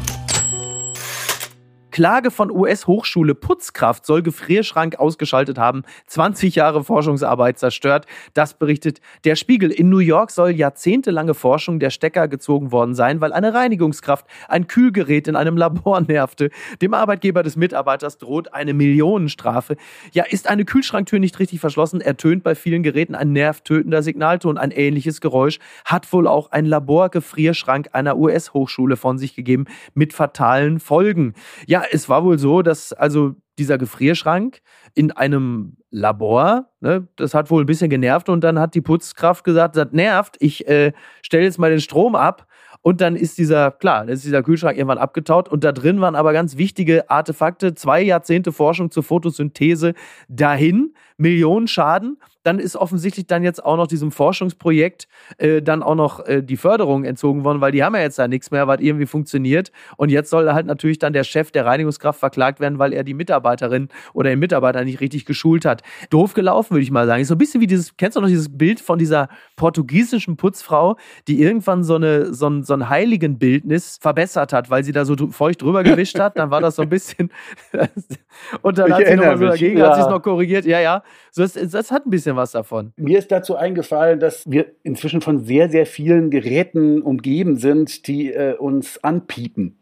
Klage 1.94 2.32
von 2.32 2.50
US-Hochschule 2.50 3.36
Putzkraft 3.36 4.04
soll 4.04 4.20
Gefrierschrank 4.20 4.98
ausgeschaltet 4.98 5.58
haben. 5.58 5.84
20 6.08 6.56
Jahre 6.56 6.82
Forschungsarbeit 6.82 7.56
zerstört. 7.56 8.06
Das 8.32 8.54
berichtet 8.54 9.00
der 9.22 9.36
Spiegel. 9.36 9.70
In 9.70 9.90
New 9.90 10.00
York 10.00 10.32
soll 10.32 10.50
jahrzehntelange 10.50 11.34
Forschung 11.34 11.78
der 11.78 11.90
Stecker 11.90 12.26
gezogen 12.26 12.72
worden 12.72 12.96
sein, 12.96 13.20
weil 13.20 13.32
eine 13.32 13.54
Reinigungskraft 13.54 14.26
ein 14.48 14.66
Kühlgerät 14.66 15.28
in 15.28 15.36
einem 15.36 15.56
Labor 15.56 16.00
nervte. 16.08 16.50
Dem 16.82 16.94
Arbeitgeber 16.94 17.44
des 17.44 17.54
Mitarbeiters 17.54 18.18
droht 18.18 18.52
eine 18.52 18.74
Millionenstrafe. 18.74 19.76
Ja, 20.10 20.24
ist 20.24 20.50
eine 20.50 20.64
Kühlschranktür 20.64 21.20
nicht 21.20 21.38
richtig 21.38 21.60
verschlossen, 21.60 22.00
ertönt 22.00 22.42
bei 22.42 22.56
vielen 22.56 22.82
Geräten 22.82 23.14
ein 23.14 23.30
nervtötender 23.30 24.02
Signalton. 24.02 24.58
Ein 24.58 24.72
ähnliches 24.72 25.20
Geräusch 25.20 25.60
hat 25.84 26.12
wohl 26.12 26.26
auch 26.26 26.50
ein 26.50 26.66
Laborgefrierschrank 26.66 27.90
einer 27.92 28.16
US-Hochschule 28.16 28.96
von 28.96 29.16
sich 29.16 29.36
gegeben 29.36 29.66
mit 29.94 30.12
fatalen 30.12 30.80
Folgen. 30.80 31.34
Ja, 31.68 31.83
es 31.92 32.08
war 32.08 32.24
wohl 32.24 32.38
so, 32.38 32.62
dass 32.62 32.92
also 32.92 33.34
dieser 33.58 33.78
Gefrierschrank 33.78 34.60
in 34.94 35.12
einem 35.12 35.76
Labor, 35.90 36.70
ne, 36.80 37.08
das 37.16 37.34
hat 37.34 37.50
wohl 37.50 37.62
ein 37.62 37.66
bisschen 37.66 37.90
genervt 37.90 38.28
und 38.28 38.42
dann 38.42 38.58
hat 38.58 38.74
die 38.74 38.80
Putzkraft 38.80 39.44
gesagt, 39.44 39.76
das 39.76 39.92
nervt, 39.92 40.36
ich 40.40 40.66
äh, 40.68 40.92
stelle 41.22 41.44
jetzt 41.44 41.58
mal 41.58 41.70
den 41.70 41.80
Strom 41.80 42.14
ab. 42.14 42.46
Und 42.82 43.00
dann 43.00 43.16
ist 43.16 43.38
dieser, 43.38 43.70
klar, 43.70 44.00
dann 44.00 44.10
ist 44.10 44.26
dieser 44.26 44.42
Kühlschrank 44.42 44.76
irgendwann 44.76 44.98
abgetaut 44.98 45.48
und 45.48 45.64
da 45.64 45.72
drin 45.72 46.02
waren 46.02 46.14
aber 46.14 46.34
ganz 46.34 46.58
wichtige 46.58 47.08
Artefakte, 47.08 47.74
zwei 47.74 48.02
Jahrzehnte 48.02 48.52
Forschung 48.52 48.90
zur 48.90 49.02
Photosynthese 49.02 49.94
dahin, 50.28 50.92
Millionen 51.16 51.66
Schaden 51.66 52.18
dann 52.44 52.58
ist 52.58 52.76
offensichtlich 52.76 53.26
dann 53.26 53.42
jetzt 53.42 53.64
auch 53.64 53.76
noch 53.76 53.86
diesem 53.86 54.12
Forschungsprojekt 54.12 55.08
äh, 55.38 55.62
dann 55.62 55.82
auch 55.82 55.94
noch 55.94 56.24
äh, 56.26 56.42
die 56.42 56.56
Förderung 56.56 57.04
entzogen 57.04 57.42
worden, 57.42 57.60
weil 57.60 57.72
die 57.72 57.82
haben 57.82 57.94
ja 57.94 58.02
jetzt 58.02 58.18
da 58.18 58.28
nichts 58.28 58.50
mehr, 58.50 58.68
was 58.68 58.80
irgendwie 58.80 59.06
funktioniert. 59.06 59.72
Und 59.96 60.10
jetzt 60.10 60.30
soll 60.30 60.52
halt 60.52 60.66
natürlich 60.66 60.98
dann 60.98 61.12
der 61.12 61.24
Chef 61.24 61.50
der 61.50 61.64
Reinigungskraft 61.64 62.20
verklagt 62.20 62.60
werden, 62.60 62.78
weil 62.78 62.92
er 62.92 63.02
die 63.02 63.14
Mitarbeiterin 63.14 63.88
oder 64.12 64.30
den 64.30 64.38
Mitarbeiter 64.38 64.84
nicht 64.84 65.00
richtig 65.00 65.24
geschult 65.24 65.64
hat. 65.64 65.82
Doof 66.10 66.34
gelaufen, 66.34 66.72
würde 66.72 66.82
ich 66.82 66.90
mal 66.90 67.06
sagen. 67.06 67.22
Ist 67.22 67.28
so 67.28 67.34
ein 67.34 67.38
bisschen 67.38 67.60
wie 67.62 67.66
dieses, 67.66 67.96
kennst 67.96 68.16
du 68.16 68.20
noch 68.20 68.28
dieses 68.28 68.56
Bild 68.56 68.78
von 68.78 68.98
dieser 68.98 69.28
portugiesischen 69.56 70.36
Putzfrau, 70.36 70.96
die 71.26 71.40
irgendwann 71.40 71.82
so, 71.82 71.94
eine, 71.94 72.34
so, 72.34 72.48
ein, 72.48 72.62
so 72.62 72.74
ein 72.74 72.90
Heiligenbildnis 72.90 73.98
verbessert 74.00 74.52
hat, 74.52 74.68
weil 74.68 74.84
sie 74.84 74.92
da 74.92 75.06
so 75.06 75.16
feucht 75.30 75.62
drüber 75.62 75.82
gewischt 75.82 76.18
hat. 76.18 76.38
Dann 76.38 76.50
war 76.50 76.60
das 76.60 76.76
so 76.76 76.82
ein 76.82 76.90
bisschen. 76.90 77.30
und 78.62 78.78
dann 78.78 78.88
ich 78.88 78.94
hat 78.94 79.06
sie 79.06 79.16
nochmal 79.16 79.38
so 79.38 79.46
dagegen, 79.46 79.78
ja. 79.78 79.88
hat 79.88 79.94
sie 79.94 80.02
es 80.02 80.08
noch 80.08 80.20
korrigiert. 80.20 80.66
Ja, 80.66 80.80
ja. 80.80 81.02
So, 81.30 81.42
das, 81.42 81.54
das 81.54 81.90
hat 81.90 82.06
ein 82.06 82.10
bisschen 82.10 82.33
bisschen 82.34 82.36
was 82.36 82.52
davon. 82.52 82.92
Mir 82.96 83.18
ist 83.18 83.30
dazu 83.32 83.56
eingefallen, 83.56 84.20
dass 84.20 84.42
wir 84.46 84.66
inzwischen 84.82 85.20
von 85.20 85.44
sehr, 85.44 85.68
sehr 85.68 85.86
vielen 85.86 86.30
Geräten 86.30 87.02
umgeben 87.02 87.56
sind, 87.56 88.06
die 88.06 88.32
äh, 88.32 88.54
uns 88.56 89.02
anpiepen. 89.02 89.78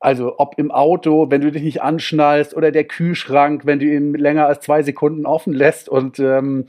Also 0.00 0.38
ob 0.38 0.58
im 0.58 0.70
Auto, 0.70 1.30
wenn 1.30 1.40
du 1.40 1.50
dich 1.50 1.62
nicht 1.62 1.82
anschnallst, 1.82 2.54
oder 2.54 2.70
der 2.70 2.84
Kühlschrank, 2.84 3.66
wenn 3.66 3.80
du 3.80 3.86
ihn 3.86 4.14
länger 4.14 4.46
als 4.46 4.60
zwei 4.60 4.82
Sekunden 4.82 5.26
offen 5.26 5.52
lässt. 5.52 5.88
Und 5.88 6.20
ähm, 6.20 6.66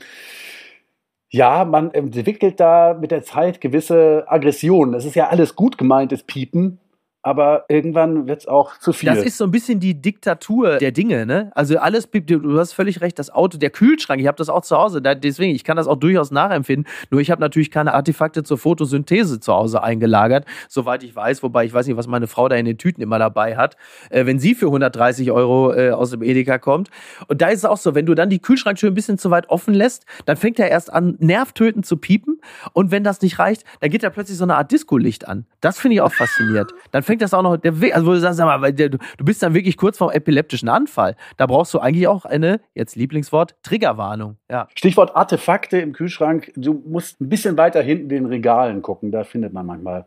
ja, 1.28 1.64
man 1.64 1.92
entwickelt 1.92 2.58
da 2.58 2.98
mit 3.00 3.12
der 3.12 3.22
Zeit 3.22 3.60
gewisse 3.60 4.24
Aggressionen. 4.26 4.92
Das 4.92 5.04
ist 5.04 5.14
ja 5.14 5.28
alles 5.28 5.54
gut 5.54 5.78
gemeintes 5.78 6.24
Piepen, 6.24 6.78
aber 7.22 7.66
irgendwann 7.68 8.26
wird 8.26 8.40
es 8.40 8.48
auch 8.48 8.78
zu 8.78 8.92
viel. 8.92 9.08
Das 9.08 9.22
ist 9.22 9.36
so 9.36 9.44
ein 9.44 9.50
bisschen 9.50 9.78
die 9.78 10.00
Diktatur 10.00 10.78
der 10.78 10.92
Dinge, 10.92 11.26
ne? 11.26 11.50
Also 11.54 11.78
alles, 11.78 12.08
du 12.10 12.58
hast 12.58 12.72
völlig 12.72 13.02
recht, 13.02 13.18
das 13.18 13.30
Auto, 13.30 13.58
der 13.58 13.70
Kühlschrank, 13.70 14.20
ich 14.20 14.26
habe 14.26 14.38
das 14.38 14.48
auch 14.48 14.62
zu 14.62 14.76
Hause, 14.76 15.02
deswegen, 15.02 15.54
ich 15.54 15.64
kann 15.64 15.76
das 15.76 15.86
auch 15.86 15.96
durchaus 15.96 16.30
nachempfinden, 16.30 16.90
nur 17.10 17.20
ich 17.20 17.30
habe 17.30 17.40
natürlich 17.40 17.70
keine 17.70 17.92
Artefakte 17.92 18.42
zur 18.42 18.56
Photosynthese 18.56 19.38
zu 19.38 19.52
Hause 19.52 19.82
eingelagert, 19.82 20.46
soweit 20.68 21.02
ich 21.02 21.14
weiß, 21.14 21.42
wobei 21.42 21.66
ich 21.66 21.74
weiß 21.74 21.86
nicht, 21.86 21.96
was 21.96 22.06
meine 22.06 22.26
Frau 22.26 22.48
da 22.48 22.56
in 22.56 22.64
den 22.64 22.78
Tüten 22.78 23.02
immer 23.02 23.18
dabei 23.18 23.56
hat, 23.56 23.76
äh, 24.08 24.24
wenn 24.24 24.38
sie 24.38 24.54
für 24.54 24.66
130 24.66 25.30
Euro 25.30 25.74
äh, 25.74 25.90
aus 25.90 26.10
dem 26.10 26.22
Edeka 26.22 26.58
kommt. 26.58 26.88
Und 27.28 27.42
da 27.42 27.48
ist 27.48 27.58
es 27.58 27.64
auch 27.66 27.76
so, 27.76 27.94
wenn 27.94 28.06
du 28.06 28.14
dann 28.14 28.30
die 28.30 28.40
Kühlschranktür 28.40 28.90
ein 28.90 28.94
bisschen 28.94 29.18
zu 29.18 29.30
weit 29.30 29.50
offen 29.50 29.74
lässt, 29.74 30.06
dann 30.24 30.36
fängt 30.38 30.58
er 30.58 30.70
erst 30.70 30.90
an, 30.90 31.16
nervtötend 31.18 31.84
zu 31.84 31.98
piepen 31.98 32.40
und 32.72 32.90
wenn 32.90 33.04
das 33.04 33.20
nicht 33.20 33.38
reicht, 33.38 33.64
dann 33.80 33.90
geht 33.90 34.02
da 34.02 34.08
plötzlich 34.08 34.38
so 34.38 34.44
eine 34.44 34.56
Art 34.56 34.72
Disco-Licht 34.72 35.28
an. 35.28 35.44
Das 35.60 35.78
finde 35.78 35.96
ich 35.96 36.00
auch 36.00 36.12
faszinierend. 36.12 36.72
Dann 36.92 37.02
fängt 37.10 37.22
das 37.22 37.34
auch 37.34 37.42
noch, 37.42 37.56
der, 37.56 37.72
also 37.92 38.06
wo 38.06 38.12
du 38.12 38.20
sagst, 38.20 38.38
sag 38.38 38.46
mal, 38.46 38.72
du 38.72 38.98
bist 39.24 39.42
dann 39.42 39.52
wirklich 39.52 39.76
kurz 39.76 39.98
vorm 39.98 40.12
epileptischen 40.12 40.68
Anfall. 40.68 41.16
Da 41.36 41.46
brauchst 41.46 41.74
du 41.74 41.80
eigentlich 41.80 42.06
auch 42.06 42.24
eine, 42.24 42.60
jetzt 42.74 42.94
Lieblingswort, 42.94 43.56
Triggerwarnung. 43.64 44.36
Ja. 44.48 44.68
Stichwort 44.76 45.16
Artefakte 45.16 45.78
im 45.78 45.92
Kühlschrank. 45.92 46.52
Du 46.54 46.82
musst 46.86 47.20
ein 47.20 47.28
bisschen 47.28 47.56
weiter 47.58 47.82
hinten 47.82 48.08
den 48.08 48.26
Regalen 48.26 48.80
gucken. 48.80 49.10
Da 49.10 49.24
findet 49.24 49.52
man 49.52 49.66
manchmal 49.66 50.06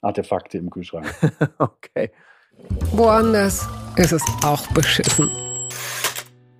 Artefakte 0.00 0.58
im 0.58 0.70
Kühlschrank. 0.70 1.06
okay. 1.58 2.12
Woanders 2.92 3.68
ist 3.96 4.12
es 4.12 4.22
auch 4.44 4.64
beschissen. 4.68 5.28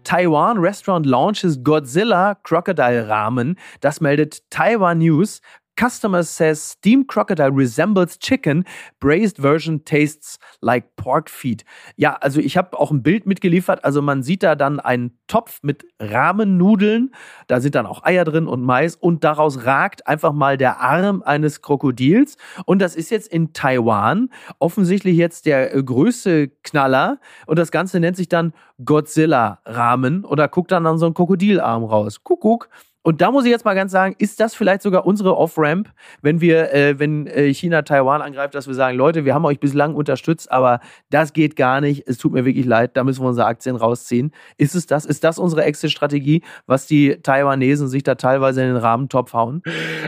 Taiwan 0.02 0.58
Restaurant 0.58 1.06
launches 1.06 1.62
Godzilla 1.62 2.34
Crocodile 2.42 3.08
Ramen. 3.08 3.58
Das 3.80 4.00
meldet 4.00 4.50
Taiwan 4.50 4.98
News. 4.98 5.40
Customer 5.78 6.22
says 6.22 6.72
steamed 6.72 7.08
crocodile 7.08 7.50
resembles 7.50 8.18
chicken, 8.18 8.64
braised 9.00 9.38
version 9.38 9.84
tastes 9.84 10.38
like 10.60 10.96
pork 10.96 11.28
feet. 11.28 11.64
Ja, 11.96 12.14
also 12.14 12.40
ich 12.40 12.56
habe 12.56 12.78
auch 12.78 12.90
ein 12.90 13.02
Bild 13.02 13.26
mitgeliefert. 13.26 13.84
Also 13.84 14.02
man 14.02 14.22
sieht 14.22 14.42
da 14.42 14.54
dann 14.54 14.80
einen 14.80 15.18
Topf 15.26 15.60
mit 15.62 15.84
Rahmennudeln. 16.00 17.14
Da 17.46 17.60
sind 17.60 17.74
dann 17.74 17.86
auch 17.86 18.04
Eier 18.04 18.24
drin 18.24 18.46
und 18.46 18.62
Mais 18.62 18.96
und 18.96 19.24
daraus 19.24 19.64
ragt 19.64 20.06
einfach 20.06 20.32
mal 20.32 20.56
der 20.56 20.80
Arm 20.80 21.22
eines 21.22 21.62
Krokodils. 21.62 22.36
Und 22.66 22.80
das 22.80 22.96
ist 22.96 23.10
jetzt 23.10 23.28
in 23.28 23.52
Taiwan 23.52 24.30
offensichtlich 24.58 25.16
jetzt 25.16 25.46
der 25.46 25.74
äh, 25.74 25.82
größte 25.82 26.48
Knaller. 26.62 27.18
Und 27.46 27.58
das 27.58 27.70
Ganze 27.70 28.00
nennt 28.00 28.16
sich 28.16 28.28
dann 28.28 28.52
Godzilla 28.84 29.60
Rahmen 29.64 30.24
oder 30.24 30.48
guckt 30.48 30.72
dann 30.72 30.86
an 30.86 30.98
so 30.98 31.06
einen 31.06 31.14
Krokodilarm 31.14 31.84
raus. 31.84 32.22
Kuckuck. 32.22 32.68
Und 33.06 33.20
da 33.20 33.30
muss 33.30 33.44
ich 33.44 33.50
jetzt 33.50 33.66
mal 33.66 33.74
ganz 33.74 33.92
sagen, 33.92 34.16
ist 34.18 34.40
das 34.40 34.54
vielleicht 34.54 34.80
sogar 34.80 35.06
unsere 35.06 35.36
Off-Ramp, 35.36 35.90
wenn 36.22 36.40
wir, 36.40 36.72
äh, 36.72 36.98
wenn 36.98 37.26
äh, 37.26 37.52
China 37.52 37.82
Taiwan 37.82 38.22
angreift, 38.22 38.54
dass 38.54 38.66
wir 38.66 38.72
sagen, 38.72 38.96
Leute, 38.96 39.26
wir 39.26 39.34
haben 39.34 39.44
euch 39.44 39.60
bislang 39.60 39.94
unterstützt, 39.94 40.50
aber 40.50 40.80
das 41.10 41.34
geht 41.34 41.54
gar 41.54 41.82
nicht. 41.82 42.08
Es 42.08 42.16
tut 42.16 42.32
mir 42.32 42.46
wirklich 42.46 42.64
leid, 42.64 42.96
da 42.96 43.04
müssen 43.04 43.22
wir 43.22 43.28
unsere 43.28 43.46
Aktien 43.46 43.76
rausziehen. 43.76 44.32
Ist 44.56 44.74
es 44.74 44.86
das? 44.86 45.04
Ist 45.04 45.22
das 45.22 45.38
unsere 45.38 45.64
Exit-Strategie, 45.64 46.40
was 46.66 46.86
die 46.86 47.18
Taiwanesen 47.22 47.88
sich 47.88 48.04
da 48.04 48.14
teilweise 48.14 48.62
in 48.62 48.68
den 48.68 48.78
Rahmentopf 48.78 49.34
hauen? 49.34 49.62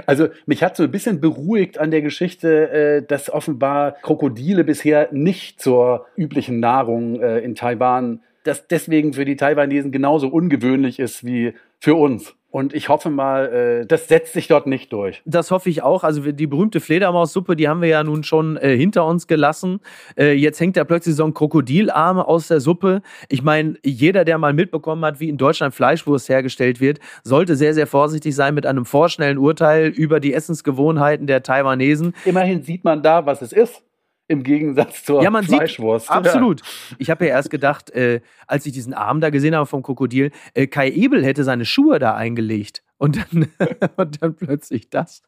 Also 0.07 0.29
mich 0.47 0.63
hat 0.63 0.75
so 0.75 0.85
ein 0.85 0.91
bisschen 0.91 1.21
beruhigt 1.21 1.77
an 1.77 1.91
der 1.91 2.01
Geschichte, 2.01 2.71
äh, 2.71 3.03
dass 3.07 3.29
offenbar 3.29 3.93
Krokodile 4.01 4.65
bisher 4.65 5.11
nicht 5.13 5.61
zur 5.61 6.07
üblichen 6.17 6.61
Nahrung 6.61 7.21
äh, 7.21 7.41
in 7.41 7.57
Taiwan, 7.57 8.23
dass 8.45 8.69
deswegen 8.69 9.13
für 9.13 9.27
die 9.27 9.37
Taiwanesen 9.37 9.93
genauso 9.93 10.29
ungewöhnlich 10.29 10.99
ist 10.99 11.25
wie 11.25 11.53
für 11.79 11.95
uns. 11.95 12.35
Und 12.57 12.73
ich 12.73 12.89
hoffe 12.89 13.11
mal, 13.11 13.83
äh, 13.83 13.87
das 13.87 14.09
setzt 14.09 14.33
sich 14.33 14.49
dort 14.49 14.67
nicht 14.67 14.91
durch. 14.91 15.21
Das 15.27 15.51
hoffe 15.51 15.69
ich 15.69 15.83
auch. 15.83 16.05
Also 16.05 16.33
die 16.33 16.47
berühmte 16.47 16.81
Fledermaussuppe, 16.81 17.55
die 17.55 17.69
haben 17.69 17.83
wir 17.83 17.91
ja 17.91 18.03
nun 18.03 18.23
schon 18.23 18.57
äh, 18.57 18.75
hinter 18.75 19.05
uns 19.05 19.27
gelassen. 19.27 19.81
Äh, 20.17 20.33
jetzt 20.33 20.59
hängt 20.59 20.79
da 20.79 20.85
plötzlich 20.85 21.17
so 21.17 21.27
ein 21.27 21.35
Krokodilarm 21.35 22.19
aus 22.19 22.49
der 22.49 22.61
Suppe. 22.61 23.03
Ich 23.29 23.43
meine, 23.43 23.75
jeder, 23.85 24.25
der 24.25 24.39
mal 24.39 24.55
mitbekommen 24.55 25.05
hat, 25.05 25.21
wie 25.21 25.29
in 25.29 25.37
Deutschland 25.37 25.75
Fleischwurst 25.75 26.31
hergestellt 26.31 26.81
wird, 26.81 26.99
sollte 27.25 27.57
sehr, 27.57 27.75
sehr 27.75 27.87
vorsichtig 27.87 28.35
sein 28.35 28.55
mit 28.55 28.65
einem 28.65 28.87
vorschnellen 28.87 29.37
Urteil 29.37 29.89
über 29.89 30.19
die 30.19 30.33
Essensgewohnheiten 30.33 31.27
der 31.27 31.43
Taiwanesen. 31.43 32.15
Immerhin 32.25 32.63
sieht 32.63 32.85
man 32.85 33.03
da, 33.03 33.27
was 33.27 33.43
es 33.43 33.53
ist 33.53 33.83
im 34.29 34.43
Gegensatz 34.43 35.05
zur 35.05 35.23
ja, 35.23 35.31
man 35.31 35.45
Fleischwurst. 35.45 36.07
Sieht, 36.07 36.17
absolut. 36.17 36.63
Ich 36.99 37.11
habe 37.11 37.27
ja 37.27 37.33
erst 37.33 37.51
gedacht, 37.51 37.91
äh, 37.91 38.21
als 38.47 38.67
ich 38.67 38.73
diesen 38.73 38.95
Arm 38.95 39.21
da 39.21 39.31
gesehen 39.31 39.55
habe 39.55 39.67
vom 39.67 39.83
Krokodil, 39.83 40.33
äh, 40.55 40.67
Kai 40.67 40.91
Ebel 40.91 41.25
hätte 41.25 41.45
seine 41.45 41.65
Schuhe 41.65 41.99
da 41.99 42.15
eingelegt. 42.15 42.83
Und 42.99 43.17
dann, 43.17 43.49
und 43.97 44.23
dann 44.23 44.35
plötzlich 44.35 44.91
das. 44.91 45.23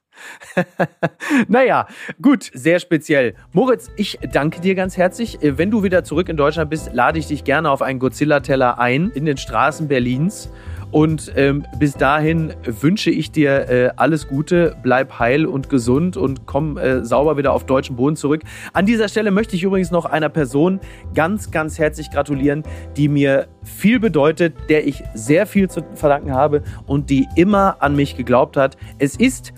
naja, 1.48 1.87
gut, 2.20 2.50
sehr 2.52 2.80
speziell. 2.80 3.34
Moritz, 3.52 3.90
ich 3.96 4.18
danke 4.32 4.61
dir 4.61 4.74
ganz 4.74 4.96
herzlich. 4.96 5.42
Äh, 5.42 5.58
wenn 5.58 5.70
du 5.70 5.82
wieder 5.82 6.02
zurück 6.02 6.28
in 6.28 6.37
Deutschland 6.37 6.70
bist, 6.70 6.92
lade 6.92 7.18
ich 7.18 7.28
dich 7.28 7.44
gerne 7.44 7.70
auf 7.70 7.82
einen 7.82 7.98
Godzilla-Teller 7.98 8.78
ein 8.78 9.12
in 9.14 9.26
den 9.26 9.37
Straßen 9.37 9.87
Berlins. 9.87 10.50
Und 10.90 11.33
ähm, 11.37 11.64
bis 11.79 11.94
dahin 11.94 12.55
wünsche 12.64 13.11
ich 13.11 13.31
dir 13.31 13.68
äh, 13.68 13.90
alles 13.96 14.27
Gute, 14.29 14.77
bleib 14.83 15.18
heil 15.18 15.46
und 15.46 15.68
gesund 15.68 16.16
und 16.16 16.46
komm 16.46 16.79
äh, 16.79 17.05
sauber 17.05 17.37
wieder 17.37 17.53
auf 17.53 17.66
deutschen 17.66 17.96
Boden 17.96 18.16
zurück. 18.16 18.42
An 18.72 18.87
dieser 18.87 19.09
Stelle 19.09 19.31
möchte 19.31 19.55
ich 19.55 19.62
übrigens 19.62 19.90
noch 19.90 20.07
einer 20.07 20.31
Person 20.31 20.81
ganz, 21.14 21.51
ganz 21.51 21.79
herzlich 21.79 22.11
gratulieren, 22.11 22.62
die 22.96 23.09
mir 23.09 23.48
viel 23.62 24.01
bedeutet, 24.01 24.55
der 24.68 24.87
ich 24.87 25.05
sehr 25.14 25.46
viel 25.46 25.68
zu 25.68 25.83
verdanken 25.94 26.33
habe 26.33 26.62
und 26.87 27.11
die 27.11 27.29
immer 27.37 27.77
an 27.81 27.94
mich 27.94 28.16
geglaubt 28.16 28.57
hat. 28.57 28.77
Es 28.98 29.16
ist 29.16 29.53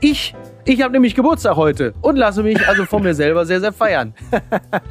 ich. 0.00 0.34
Ich 0.68 0.82
habe 0.82 0.92
nämlich 0.92 1.14
Geburtstag 1.14 1.54
heute 1.54 1.94
und 2.02 2.16
lasse 2.16 2.42
mich 2.42 2.66
also 2.66 2.86
von 2.86 3.02
mir 3.02 3.14
selber 3.14 3.46
sehr, 3.46 3.60
sehr 3.60 3.72
feiern. 3.72 4.14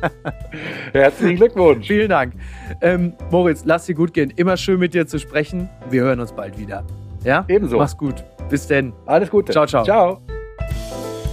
Herzlichen 0.94 1.36
Glückwunsch. 1.36 1.86
Vielen 1.86 2.10
Dank. 2.10 2.34
Ähm, 2.80 3.14
Moritz, 3.30 3.64
lass 3.66 3.86
dir 3.86 3.94
gut 3.94 4.14
gehen. 4.14 4.32
Immer 4.38 4.56
schön 4.56 4.80
mit 4.80 4.94
dir 4.94 5.06
zu 5.06 5.20
sprechen. 5.20 5.70
Wir 5.90 6.04
hören 6.04 6.22
uns 6.22 6.32
bald 6.32 6.58
wieder. 6.58 6.86
Ja? 7.26 7.44
Ebenso. 7.50 7.78
Mach's 7.78 7.98
gut. 7.98 8.24
Bis 8.50 8.68
denn. 8.68 8.94
Alles 9.06 9.30
Gute. 9.30 9.52
Ciao, 9.52 9.66
ciao. 9.66 9.84
Ciao. 9.84 10.22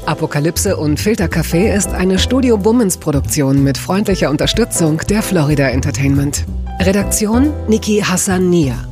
Apokalypse 0.06 0.76
und 0.76 0.98
Filtercafé 0.98 1.72
ist 1.72 1.92
eine 1.92 2.18
Studio 2.18 2.58
Bummens 2.58 2.98
Produktion 2.98 3.62
mit 3.62 3.78
freundlicher 3.78 4.28
Unterstützung 4.30 5.00
der 5.08 5.22
Florida 5.22 5.68
Entertainment. 5.68 6.44
Redaktion 6.80 7.52
Niki 7.68 8.00
Hassania. 8.00 8.91